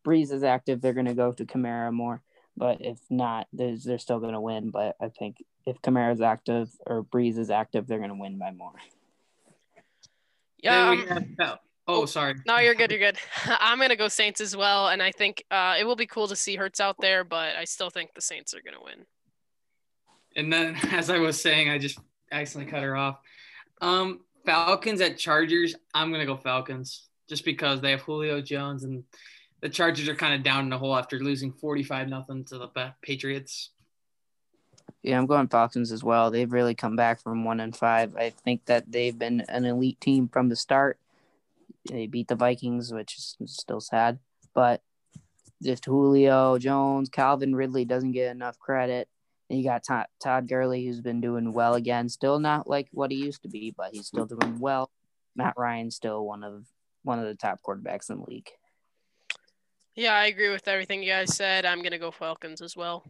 Brees 0.06 0.32
is 0.32 0.42
active, 0.42 0.80
they're 0.80 0.92
going 0.92 1.06
to 1.06 1.14
go 1.14 1.32
to 1.32 1.44
Kamara 1.44 1.92
more, 1.92 2.22
but 2.56 2.78
if 2.80 2.98
not, 3.10 3.46
they're 3.52 3.98
still 3.98 4.20
going 4.20 4.34
to 4.34 4.40
win. 4.40 4.70
But 4.70 4.96
I 5.00 5.08
think 5.08 5.42
if 5.66 5.80
Kamara 5.82 6.12
is 6.12 6.20
active 6.20 6.70
or 6.86 7.04
Brees 7.04 7.38
is 7.38 7.50
active, 7.50 7.86
they're 7.86 7.98
going 7.98 8.10
to 8.10 8.16
win 8.16 8.38
by 8.38 8.52
more. 8.52 8.74
Yeah. 10.62 10.90
Um, 10.90 11.36
oh, 11.40 11.54
oh, 11.86 12.06
sorry. 12.06 12.34
No, 12.46 12.58
you're 12.58 12.74
good. 12.74 12.90
You're 12.90 13.00
good. 13.00 13.18
I'm 13.46 13.78
gonna 13.78 13.96
go 13.96 14.08
Saints 14.08 14.40
as 14.40 14.56
well, 14.56 14.88
and 14.88 15.02
I 15.02 15.12
think 15.12 15.44
uh, 15.50 15.76
it 15.78 15.84
will 15.84 15.96
be 15.96 16.06
cool 16.06 16.28
to 16.28 16.36
see 16.36 16.56
Hurts 16.56 16.80
out 16.80 16.96
there, 17.00 17.24
but 17.24 17.56
I 17.56 17.64
still 17.64 17.90
think 17.90 18.14
the 18.14 18.20
Saints 18.20 18.54
are 18.54 18.60
gonna 18.64 18.82
win. 18.82 19.06
And 20.36 20.52
then, 20.52 20.76
as 20.92 21.10
I 21.10 21.18
was 21.18 21.40
saying, 21.40 21.70
I 21.70 21.78
just 21.78 21.98
accidentally 22.32 22.70
cut 22.70 22.82
her 22.82 22.96
off. 22.96 23.18
Um, 23.80 24.20
Falcons 24.44 25.00
at 25.00 25.18
Chargers. 25.18 25.74
I'm 25.94 26.10
gonna 26.10 26.26
go 26.26 26.36
Falcons 26.36 27.08
just 27.28 27.44
because 27.44 27.80
they 27.80 27.90
have 27.92 28.00
Julio 28.00 28.40
Jones 28.40 28.84
and 28.84 29.04
the 29.60 29.68
Chargers 29.68 30.08
are 30.08 30.14
kind 30.14 30.34
of 30.34 30.42
down 30.42 30.64
in 30.64 30.70
the 30.70 30.78
hole 30.78 30.96
after 30.96 31.18
losing 31.18 31.52
45 31.52 32.08
nothing 32.08 32.44
to 32.46 32.58
the 32.58 32.92
Patriots. 33.02 33.70
Yeah, 35.02 35.18
I'm 35.18 35.26
going 35.26 35.48
Falcons 35.48 35.92
as 35.92 36.02
well. 36.02 36.30
They've 36.30 36.52
really 36.52 36.74
come 36.74 36.96
back 36.96 37.20
from 37.20 37.44
one 37.44 37.60
and 37.60 37.76
five. 37.76 38.16
I 38.16 38.30
think 38.30 38.64
that 38.66 38.90
they've 38.90 39.16
been 39.16 39.42
an 39.48 39.64
elite 39.64 40.00
team 40.00 40.28
from 40.28 40.48
the 40.48 40.56
start. 40.56 40.98
They 41.90 42.06
beat 42.06 42.28
the 42.28 42.34
Vikings, 42.34 42.92
which 42.92 43.16
is 43.16 43.36
still 43.46 43.80
sad, 43.80 44.18
but 44.54 44.82
just 45.62 45.84
Julio 45.84 46.58
Jones, 46.58 47.08
Calvin 47.08 47.54
Ridley 47.54 47.84
doesn't 47.84 48.12
get 48.12 48.30
enough 48.30 48.58
credit. 48.58 49.08
And 49.48 49.58
you 49.58 49.64
got 49.64 49.84
Todd, 49.84 50.06
Todd 50.22 50.46
Gurley, 50.46 50.84
who's 50.84 51.00
been 51.00 51.20
doing 51.20 51.52
well 51.52 51.74
again. 51.74 52.08
Still 52.08 52.38
not 52.38 52.68
like 52.68 52.88
what 52.92 53.10
he 53.10 53.16
used 53.16 53.42
to 53.42 53.48
be, 53.48 53.72
but 53.76 53.94
he's 53.94 54.06
still 54.06 54.26
doing 54.26 54.58
well. 54.58 54.90
Matt 55.34 55.54
Ryan 55.56 55.90
still 55.90 56.26
one 56.26 56.44
of 56.44 56.66
one 57.02 57.18
of 57.18 57.24
the 57.24 57.34
top 57.34 57.60
quarterbacks 57.66 58.10
in 58.10 58.18
the 58.18 58.24
league. 58.24 58.50
Yeah, 59.98 60.14
I 60.14 60.26
agree 60.26 60.48
with 60.48 60.68
everything 60.68 61.02
you 61.02 61.10
guys 61.10 61.34
said. 61.34 61.66
I'm 61.66 61.82
gonna 61.82 61.98
go 61.98 62.12
Falcons 62.12 62.62
as 62.62 62.76
well. 62.76 63.04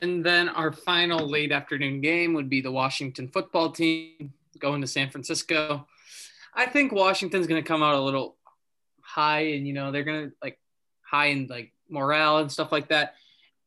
And 0.00 0.24
then 0.24 0.48
our 0.48 0.70
final 0.70 1.28
late 1.28 1.50
afternoon 1.50 2.00
game 2.00 2.32
would 2.34 2.48
be 2.48 2.60
the 2.60 2.70
Washington 2.70 3.26
football 3.26 3.72
team 3.72 4.32
going 4.60 4.80
to 4.80 4.86
San 4.86 5.10
Francisco. 5.10 5.84
I 6.54 6.66
think 6.66 6.92
Washington's 6.92 7.48
going 7.48 7.60
to 7.60 7.66
come 7.66 7.82
out 7.82 7.96
a 7.96 8.00
little 8.00 8.36
high 9.00 9.46
and, 9.54 9.66
you 9.66 9.72
know, 9.72 9.90
they're 9.90 10.04
going 10.04 10.28
to 10.28 10.36
like 10.40 10.60
high 11.02 11.26
in 11.26 11.48
like 11.48 11.72
morale 11.88 12.38
and 12.38 12.52
stuff 12.52 12.70
like 12.70 12.88
that. 12.90 13.14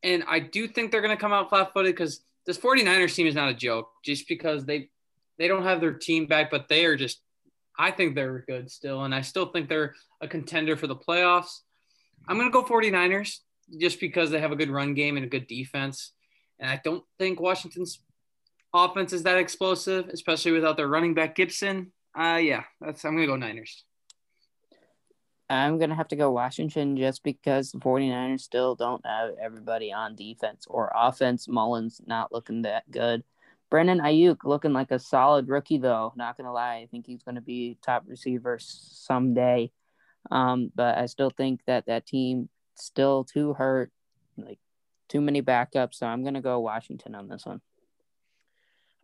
And 0.01 0.23
I 0.29 0.39
do 0.39 0.65
think 0.65 0.91
they're 0.91 1.01
going 1.01 1.15
to 1.15 1.19
come 1.19 1.33
out 1.33 1.49
flat 1.49 1.73
footed 1.73 1.93
because 1.93 2.21
this 2.45 2.57
49ers 2.57 3.15
team 3.15 3.27
is 3.27 3.35
not 3.35 3.49
a 3.49 3.53
joke 3.53 3.89
just 4.05 4.29
because 4.29 4.63
they 4.63 4.89
they 5.37 5.49
don't 5.49 5.63
have 5.63 5.81
their 5.81 5.93
team 5.93 6.25
back, 6.25 6.49
but 6.51 6.69
they 6.69 6.85
are 6.85 6.95
just 6.95 7.19
I 7.77 7.91
think 7.91 8.15
they're 8.15 8.43
good 8.47 8.69
still. 8.69 9.03
And 9.03 9.13
I 9.13 9.21
still 9.21 9.47
think 9.47 9.69
they're 9.69 9.95
a 10.21 10.27
contender 10.27 10.77
for 10.77 10.87
the 10.87 10.95
playoffs. 10.95 11.59
I'm 12.27 12.37
going 12.37 12.49
to 12.49 12.53
go 12.53 12.63
49ers 12.63 13.39
just 13.79 13.99
because 13.99 14.29
they 14.31 14.39
have 14.39 14.51
a 14.51 14.55
good 14.55 14.69
run 14.69 14.93
game 14.93 15.17
and 15.17 15.25
a 15.25 15.29
good 15.29 15.47
defense. 15.47 16.13
And 16.59 16.69
I 16.69 16.79
don't 16.83 17.03
think 17.19 17.39
Washington's 17.39 17.99
offense 18.73 19.13
is 19.13 19.23
that 19.23 19.37
explosive, 19.37 20.07
especially 20.09 20.51
without 20.51 20.77
their 20.77 20.87
running 20.87 21.13
back 21.13 21.35
Gibson. 21.35 21.91
Uh, 22.17 22.39
yeah, 22.41 22.63
that's 22.79 23.03
I'm 23.05 23.15
going 23.15 23.27
to 23.27 23.33
go 23.33 23.35
Niners. 23.35 23.83
I'm 25.49 25.77
going 25.77 25.89
to 25.89 25.95
have 25.95 26.07
to 26.09 26.15
go 26.15 26.31
Washington 26.31 26.97
just 26.97 27.23
because 27.23 27.71
the 27.71 27.79
49ers 27.79 28.41
still 28.41 28.75
don't 28.75 29.05
have 29.05 29.31
everybody 29.41 29.91
on 29.91 30.15
defense 30.15 30.65
or 30.67 30.91
offense. 30.95 31.47
Mullens 31.47 32.01
not 32.05 32.31
looking 32.31 32.63
that 32.63 32.89
good. 32.89 33.23
Brandon 33.73 34.01
Aiyuk 34.01 34.43
looking 34.43 34.71
like 34.71 34.91
a 34.91 34.99
solid 34.99 35.49
rookie, 35.49 35.79
though. 35.79 36.13
Not 36.15 36.37
to 36.45 36.51
lie. 36.51 36.75
I 36.75 36.87
think 36.91 37.07
he's 37.07 37.23
to 37.33 37.41
be 37.41 37.79
top 37.81 38.03
receiver 38.05 38.59
someday. 38.61 39.71
Um, 40.29 40.71
but 40.75 40.95
I 40.99 41.07
still 41.07 41.31
think 41.31 41.61
that 41.65 41.87
that 41.87 42.05
team 42.05 42.49
still 42.75 43.23
too 43.23 43.53
hurt, 43.53 43.91
like 44.37 44.59
too 45.09 45.21
many 45.21 45.41
backups. 45.41 45.95
So 45.95 46.05
I'm 46.05 46.21
to 46.35 46.39
go 46.39 46.59
Washington 46.59 47.15
on 47.15 47.27
this 47.27 47.47
one. 47.47 47.61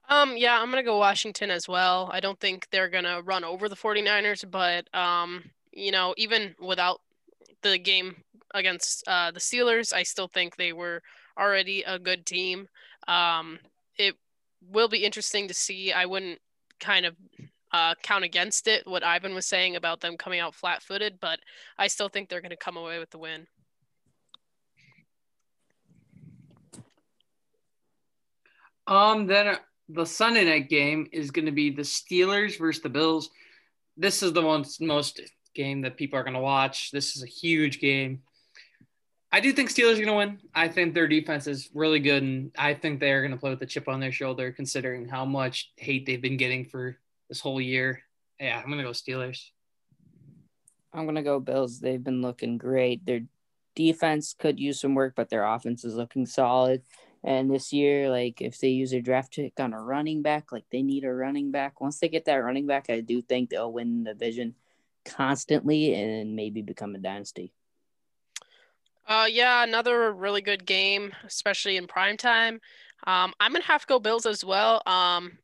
Um, 0.08 0.38
yeah, 0.38 0.62
I'm 0.62 0.70
to 0.84 0.88
go 0.88 1.00
Washington 1.00 1.50
as 1.50 1.68
well. 1.68 2.08
I 2.14 2.20
don't 2.20 2.40
think 2.40 2.68
they're 2.70 2.90
to 3.06 3.24
run 3.26 3.44
over 3.44 3.70
the 3.70 3.76
49ers, 3.76 4.46
but 4.52 4.86
um, 4.96 5.46
you 5.74 5.92
know, 5.92 6.14
even 6.16 6.54
without 6.62 7.02
the 7.64 7.80
game 7.80 8.18
against 8.54 9.04
uh, 9.08 9.32
the 9.32 9.40
Steelers, 9.40 9.94
I 9.94 10.04
still 10.04 10.28
think 10.28 10.58
they 10.58 10.74
were 10.74 11.02
already 11.40 11.82
a 11.82 11.98
good 11.98 12.24
team. 12.24 12.68
Um, 13.08 13.58
will 14.62 14.88
be 14.88 15.06
interesting 15.06 15.48
to 15.48 15.54
see. 15.54 15.92
I 15.92 16.06
wouldn't 16.06 16.40
kind 16.80 17.06
of 17.06 17.16
uh, 17.72 17.96
count 18.02 18.24
against 18.24 18.68
it 18.68 18.88
what 18.88 19.04
Ivan 19.04 19.36
was 19.36 19.46
saying 19.46 19.76
about 19.76 20.02
them 20.02 20.18
coming 20.18 20.40
out 20.40 20.56
flat 20.56 20.82
footed, 20.82 21.20
but 21.20 21.40
I 21.78 21.88
still 21.88 22.10
think 22.10 22.30
they're 22.30 22.42
going 22.42 22.50
to 22.52 22.58
come 22.58 22.78
away 22.78 23.00
with 23.00 23.12
the 23.12 23.20
win. 23.20 23.48
Um, 28.88 29.28
then 29.28 29.58
the 29.88 30.06
Sunday 30.06 30.46
night 30.46 30.68
game 30.68 31.08
is 31.12 31.30
going 31.30 31.46
to 31.46 31.52
be 31.52 31.70
the 31.70 31.84
Steelers 31.84 32.58
versus 32.58 32.82
the 32.82 32.90
Bills. 32.90 33.30
This 33.98 34.24
is 34.24 34.34
the 34.34 34.42
one 34.42 34.66
most 34.82 35.22
game 35.54 35.82
that 35.82 35.98
people 35.98 36.18
are 36.18 36.24
going 36.24 36.34
to 36.34 36.40
watch. 36.40 36.90
This 36.92 37.16
is 37.16 37.22
a 37.22 37.28
huge 37.28 37.80
game. 37.80 38.22
I 39.32 39.40
do 39.40 39.54
think 39.54 39.70
Steelers 39.70 39.94
are 39.94 40.06
going 40.06 40.08
to 40.08 40.14
win. 40.16 40.40
I 40.56 40.68
think 40.68 40.94
their 40.94 41.08
defense 41.08 41.46
is 41.46 41.70
really 41.74 42.00
good, 42.00 42.24
and 42.24 42.52
I 42.58 42.74
think 42.74 43.00
they're 43.00 43.22
going 43.22 43.32
to 43.32 43.38
play 43.38 43.52
with 43.52 43.62
a 43.62 43.68
chip 43.68 43.88
on 43.88 44.00
their 44.00 44.12
shoulder, 44.12 44.52
considering 44.52 45.08
how 45.08 45.24
much 45.24 45.72
hate 45.76 46.06
they've 46.06 46.22
been 46.22 46.38
getting 46.38 46.66
for 46.66 46.98
this 47.30 47.40
whole 47.40 47.62
year. 47.62 48.02
Yeah, 48.40 48.58
I'm 48.58 48.66
going 48.66 48.80
to 48.80 48.84
go 48.84 48.90
Steelers. 48.90 49.50
I'm 50.92 51.06
going 51.06 51.16
to 51.16 51.22
go 51.22 51.40
Bills. 51.40 51.80
They've 51.80 52.04
been 52.04 52.24
looking 52.24 52.58
great. 52.58 53.06
Their 53.06 53.22
defense 53.76 54.34
could 54.38 54.60
use 54.60 54.80
some 54.82 54.96
work, 54.96 55.14
but 55.16 55.30
their 55.30 55.46
offense 55.46 55.86
is 55.86 55.96
looking 55.96 56.26
solid. 56.26 56.82
And 57.24 57.52
this 57.52 57.72
year, 57.72 58.10
like 58.10 58.42
if 58.42 58.58
they 58.60 58.70
use 58.70 58.94
a 58.94 59.02
draft 59.02 59.36
pick 59.36 59.60
on 59.60 59.74
a 59.74 59.82
running 59.82 60.22
back, 60.22 60.52
like 60.52 60.66
they 60.72 60.82
need 60.82 61.04
a 61.04 61.14
running 61.14 61.52
back. 61.52 61.82
Once 61.82 62.00
they 62.00 62.10
get 62.10 62.26
that 62.26 62.36
running 62.36 62.66
back, 62.66 62.90
I 62.90 63.02
do 63.02 63.22
think 63.22 63.50
they'll 63.50 63.72
win 63.72 64.04
the 64.04 64.14
division 64.14 64.56
constantly 65.06 65.94
and 65.94 66.36
maybe 66.36 66.62
become 66.62 66.96
a 66.96 66.98
dynasty. 66.98 67.54
Uh, 69.10 69.28
yeah, 69.30 69.64
another 69.64 70.14
really 70.14 70.42
good 70.42 70.66
game, 70.66 71.14
especially 71.26 71.78
in 71.78 71.88
prime 71.88 72.18
time. 72.18 72.62
Um, 73.08 73.34
I'm 73.40 73.54
gonna 73.54 73.66
have 73.66 73.82
to 73.82 73.88
go 73.88 74.00
Bills 74.00 74.28
as 74.28 74.46
well. 74.46 74.84
Um, 74.86 75.40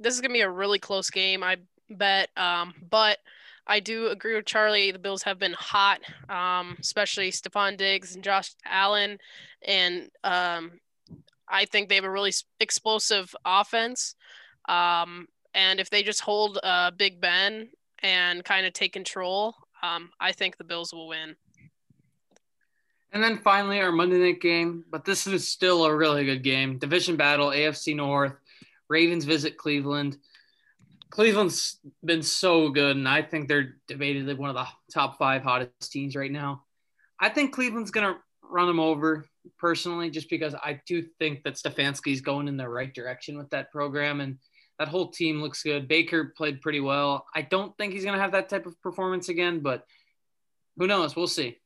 this 0.00 0.14
is 0.14 0.22
gonna 0.22 0.34
be 0.34 0.42
a 0.42 0.50
really 0.50 0.78
close 0.78 1.10
game, 1.10 1.42
I 1.44 1.58
bet. 1.90 2.30
Um, 2.38 2.74
but 2.90 3.18
I 3.66 3.80
do 3.80 4.08
agree 4.08 4.36
with 4.36 4.46
Charlie. 4.46 4.92
The 4.92 4.98
Bills 4.98 5.24
have 5.24 5.38
been 5.38 5.54
hot, 5.54 6.00
um, 6.30 6.76
especially 6.80 7.32
Stefon 7.32 7.76
Diggs 7.76 8.14
and 8.14 8.24
Josh 8.24 8.54
Allen, 8.66 9.18
and 9.62 10.10
um, 10.24 10.80
I 11.48 11.66
think 11.66 11.88
they 11.88 11.96
have 11.96 12.04
a 12.04 12.10
really 12.10 12.32
explosive 12.60 13.34
offense. 13.44 14.16
Um, 14.68 15.28
and 15.54 15.80
if 15.80 15.90
they 15.90 16.02
just 16.04 16.22
hold 16.22 16.58
uh, 16.62 16.92
Big 16.92 17.20
Ben 17.20 17.70
and 18.02 18.44
kind 18.44 18.66
of 18.66 18.74
take 18.74 18.94
control, 18.94 19.56
um, 19.82 20.10
I 20.20 20.32
think 20.32 20.58
the 20.58 20.64
Bills 20.64 20.94
will 20.94 21.08
win. 21.08 21.36
And 23.12 23.22
then 23.22 23.38
finally, 23.38 23.80
our 23.80 23.92
Monday 23.92 24.18
night 24.18 24.40
game, 24.40 24.84
but 24.90 25.04
this 25.04 25.26
is 25.26 25.46
still 25.46 25.84
a 25.84 25.94
really 25.94 26.24
good 26.24 26.42
game. 26.42 26.78
Division 26.78 27.16
battle, 27.16 27.50
AFC 27.50 27.94
North. 27.94 28.32
Ravens 28.88 29.24
visit 29.24 29.56
Cleveland. 29.56 30.16
Cleveland's 31.10 31.78
been 32.02 32.22
so 32.22 32.70
good, 32.70 32.96
and 32.96 33.06
I 33.06 33.20
think 33.20 33.48
they're 33.48 33.76
debated 33.86 34.38
one 34.38 34.48
of 34.48 34.56
the 34.56 34.66
top 34.92 35.18
five 35.18 35.42
hottest 35.42 35.92
teams 35.92 36.16
right 36.16 36.30
now. 36.30 36.64
I 37.20 37.28
think 37.28 37.54
Cleveland's 37.54 37.90
going 37.90 38.14
to 38.14 38.18
run 38.42 38.66
them 38.66 38.80
over 38.80 39.26
personally, 39.58 40.08
just 40.08 40.30
because 40.30 40.54
I 40.54 40.80
do 40.86 41.02
think 41.18 41.42
that 41.44 41.54
Stefanski's 41.54 42.22
going 42.22 42.48
in 42.48 42.56
the 42.56 42.68
right 42.68 42.92
direction 42.94 43.36
with 43.36 43.50
that 43.50 43.70
program, 43.70 44.22
and 44.22 44.38
that 44.78 44.88
whole 44.88 45.10
team 45.10 45.42
looks 45.42 45.62
good. 45.62 45.86
Baker 45.86 46.32
played 46.34 46.62
pretty 46.62 46.80
well. 46.80 47.26
I 47.34 47.42
don't 47.42 47.76
think 47.76 47.92
he's 47.92 48.04
going 48.04 48.16
to 48.16 48.22
have 48.22 48.32
that 48.32 48.48
type 48.48 48.64
of 48.64 48.80
performance 48.80 49.28
again, 49.28 49.60
but 49.60 49.84
who 50.78 50.86
knows? 50.86 51.14
We'll 51.14 51.26
see. 51.26 51.58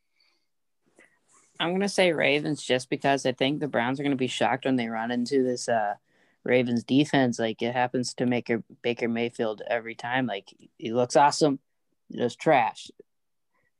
I'm 1.58 1.70
to 1.80 1.88
say 1.88 2.12
Ravens 2.12 2.62
just 2.62 2.90
because 2.90 3.26
I 3.26 3.32
think 3.32 3.60
the 3.60 3.68
Browns 3.68 3.98
are 3.98 4.02
to 4.12 4.16
be 4.16 4.26
shocked 4.26 4.64
when 4.64 4.76
they 4.76 4.88
run 4.88 5.10
into 5.10 5.42
this 5.42 5.68
uh, 5.68 5.94
Ravens 6.44 6.84
defense. 6.84 7.38
Like 7.38 7.62
it 7.62 7.72
happens 7.72 8.14
to 8.14 8.26
make 8.26 8.50
Baker 8.82 9.08
Mayfield 9.08 9.62
every 9.66 9.94
time. 9.94 10.26
Like 10.26 10.52
he 10.78 10.92
looks 10.92 11.16
awesome, 11.16 11.58
just 12.12 12.38
trash. 12.38 12.90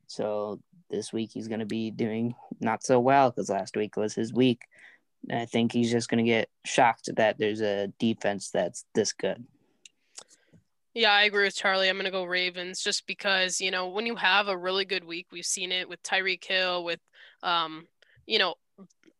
So 0.07 0.59
this 0.89 1.11
week 1.11 1.31
he's 1.33 1.47
to 1.59 1.65
be 1.65 1.91
doing 1.91 2.35
not 2.59 2.83
so 2.83 2.99
well 2.99 3.29
because 3.29 3.49
last 3.49 3.75
week 3.75 3.97
was 3.97 4.13
his 4.13 4.33
week. 4.33 4.61
And 5.29 5.39
I 5.39 5.45
think 5.45 5.71
he's 5.71 5.91
just 5.91 6.09
to 6.23 6.29
get 6.29 6.49
shocked 6.65 7.09
that 7.15 7.37
there's 7.37 7.61
a 7.61 7.87
defense 7.99 8.49
that's 8.49 8.85
this 8.93 9.13
good. 9.13 9.45
Yeah, 10.97 11.11
I 11.11 11.25
agree 11.25 11.43
with 11.43 11.55
Charlie. 11.55 11.89
I'm 11.89 11.95
going 11.95 12.05
to 12.05 12.11
go 12.11 12.23
Ravens 12.23 12.81
just 12.81 13.05
because, 13.05 13.61
you 13.61 13.69
know, 13.69 13.87
when 13.87 14.07
you 14.07 14.15
have 14.15 14.47
a 14.47 14.57
really 14.57 14.83
good 14.83 15.03
week, 15.03 15.27
we've 15.31 15.45
seen 15.45 15.71
it 15.71 15.87
with 15.87 16.01
Tyreek 16.01 16.43
Hill, 16.43 16.83
with, 16.83 16.99
um, 17.43 17.85
you 18.25 18.39
know, 18.39 18.55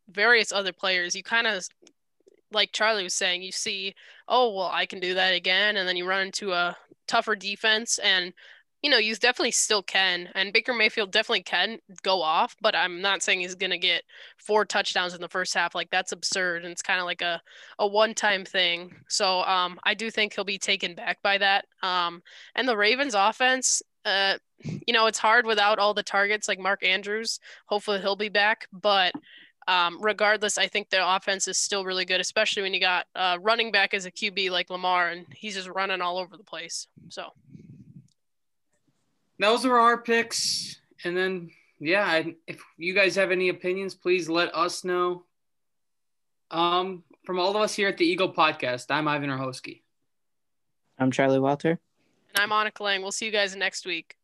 various 0.10 0.52
other 0.52 0.74
players, 0.74 1.16
you 1.16 1.22
kind 1.22 1.46
of 1.46 1.64
like 2.52 2.72
Charlie 2.72 3.04
was 3.04 3.14
saying, 3.14 3.44
you 3.44 3.52
see, 3.52 3.94
oh, 4.28 4.56
well, 4.56 4.72
I 4.74 4.88
can 4.88 5.00
do 5.00 5.14
that 5.14 5.36
again. 5.36 5.78
And 5.78 5.88
then 5.88 5.96
you 5.96 6.08
run 6.08 6.26
into 6.26 6.52
a 6.52 6.76
tougher 7.08 7.36
defense. 7.36 8.00
And, 8.00 8.34
you 8.84 8.90
know, 8.90 8.98
you 8.98 9.16
definitely 9.16 9.52
still 9.52 9.82
can. 9.82 10.30
And 10.36 10.54
Baker 10.54 10.74
Mayfield 10.74 11.12
definitely 11.12 11.44
can 11.44 11.80
go 12.04 12.22
off, 12.22 12.56
but 12.62 12.76
I'm 12.76 13.02
not 13.02 13.24
saying 13.24 13.40
he's 13.40 13.56
going 13.56 13.72
to 13.72 13.78
get 13.78 14.04
four 14.38 14.66
touchdowns 14.66 15.14
in 15.14 15.22
the 15.22 15.28
first 15.28 15.54
half. 15.54 15.74
Like, 15.74 15.90
that's 15.90 16.12
absurd. 16.12 16.64
And 16.64 16.72
it's 16.72 16.84
kind 16.84 17.00
of 17.00 17.06
like 17.06 17.22
a, 17.22 17.42
a 17.80 17.88
one 17.88 18.14
time 18.14 18.46
thing. 18.46 18.94
So 19.08 19.42
um, 19.44 19.80
I 19.84 19.94
do 19.94 20.12
think 20.12 20.34
he'll 20.34 20.44
be 20.44 20.60
taken 20.60 20.94
back 20.94 21.22
by 21.24 21.38
that. 21.40 21.66
Um, 21.82 22.22
and 22.56 22.68
the 22.68 22.78
Ravens 22.78 23.16
offense, 23.16 23.82
uh, 24.06 24.36
you 24.64 24.94
know, 24.94 25.08
it's 25.08 25.20
hard 25.20 25.46
without 25.46 25.80
all 25.80 25.94
the 25.94 26.04
targets 26.04 26.48
like 26.48 26.60
Mark 26.60 26.86
Andrews. 26.86 27.40
Hopefully 27.66 28.00
he'll 28.00 28.16
be 28.16 28.30
back. 28.30 28.68
But 28.72 29.14
um, 29.68 29.98
regardless, 30.02 30.58
I 30.58 30.68
think 30.68 30.90
the 30.90 31.16
offense 31.16 31.48
is 31.48 31.58
still 31.58 31.84
really 31.84 32.06
good, 32.06 32.22
especially 32.22 32.64
when 32.64 32.74
you 32.74 32.80
got 32.80 33.06
uh, 33.16 33.38
running 33.42 33.72
back 33.72 33.94
as 33.94 34.06
a 34.06 34.12
QB 34.12 34.50
like 34.50 34.70
Lamar, 34.70 35.10
and 35.10 35.26
he's 35.36 35.56
just 35.56 35.68
running 35.68 36.00
all 36.00 36.20
over 36.20 36.38
the 36.38 36.44
place. 36.44 36.88
So 37.10 37.34
those 39.40 39.66
are 39.66 39.78
our 39.78 39.98
picks, 39.98 40.80
and 41.04 41.16
then 41.16 41.52
yeah, 41.80 42.24
if 42.48 42.62
you 42.78 42.94
guys 42.94 43.16
have 43.16 43.32
any 43.32 43.50
opinions, 43.50 43.94
please 43.94 44.30
let 44.30 44.54
us 44.56 44.84
know. 44.84 45.24
Um, 46.50 47.04
from 47.26 47.40
all 47.40 47.52
of 47.52 47.58
us 47.58 47.76
here 47.76 47.90
at 47.90 47.98
the 47.98 48.06
Eagle 48.06 48.34
Podcast, 48.34 48.86
I'm 48.90 49.08
Ivan 49.08 49.30
Rohoski. 49.30 49.82
I'm 50.98 51.12
Charlie 51.12 51.40
Walter. 51.40 51.80
And 52.34 52.38
I'm 52.38 52.50
Anika 52.50 52.82
Lang. 52.82 53.02
We'll 53.02 53.12
see 53.12 53.26
you 53.26 53.32
guys 53.32 53.56
next 53.56 53.86
week. 53.86 54.17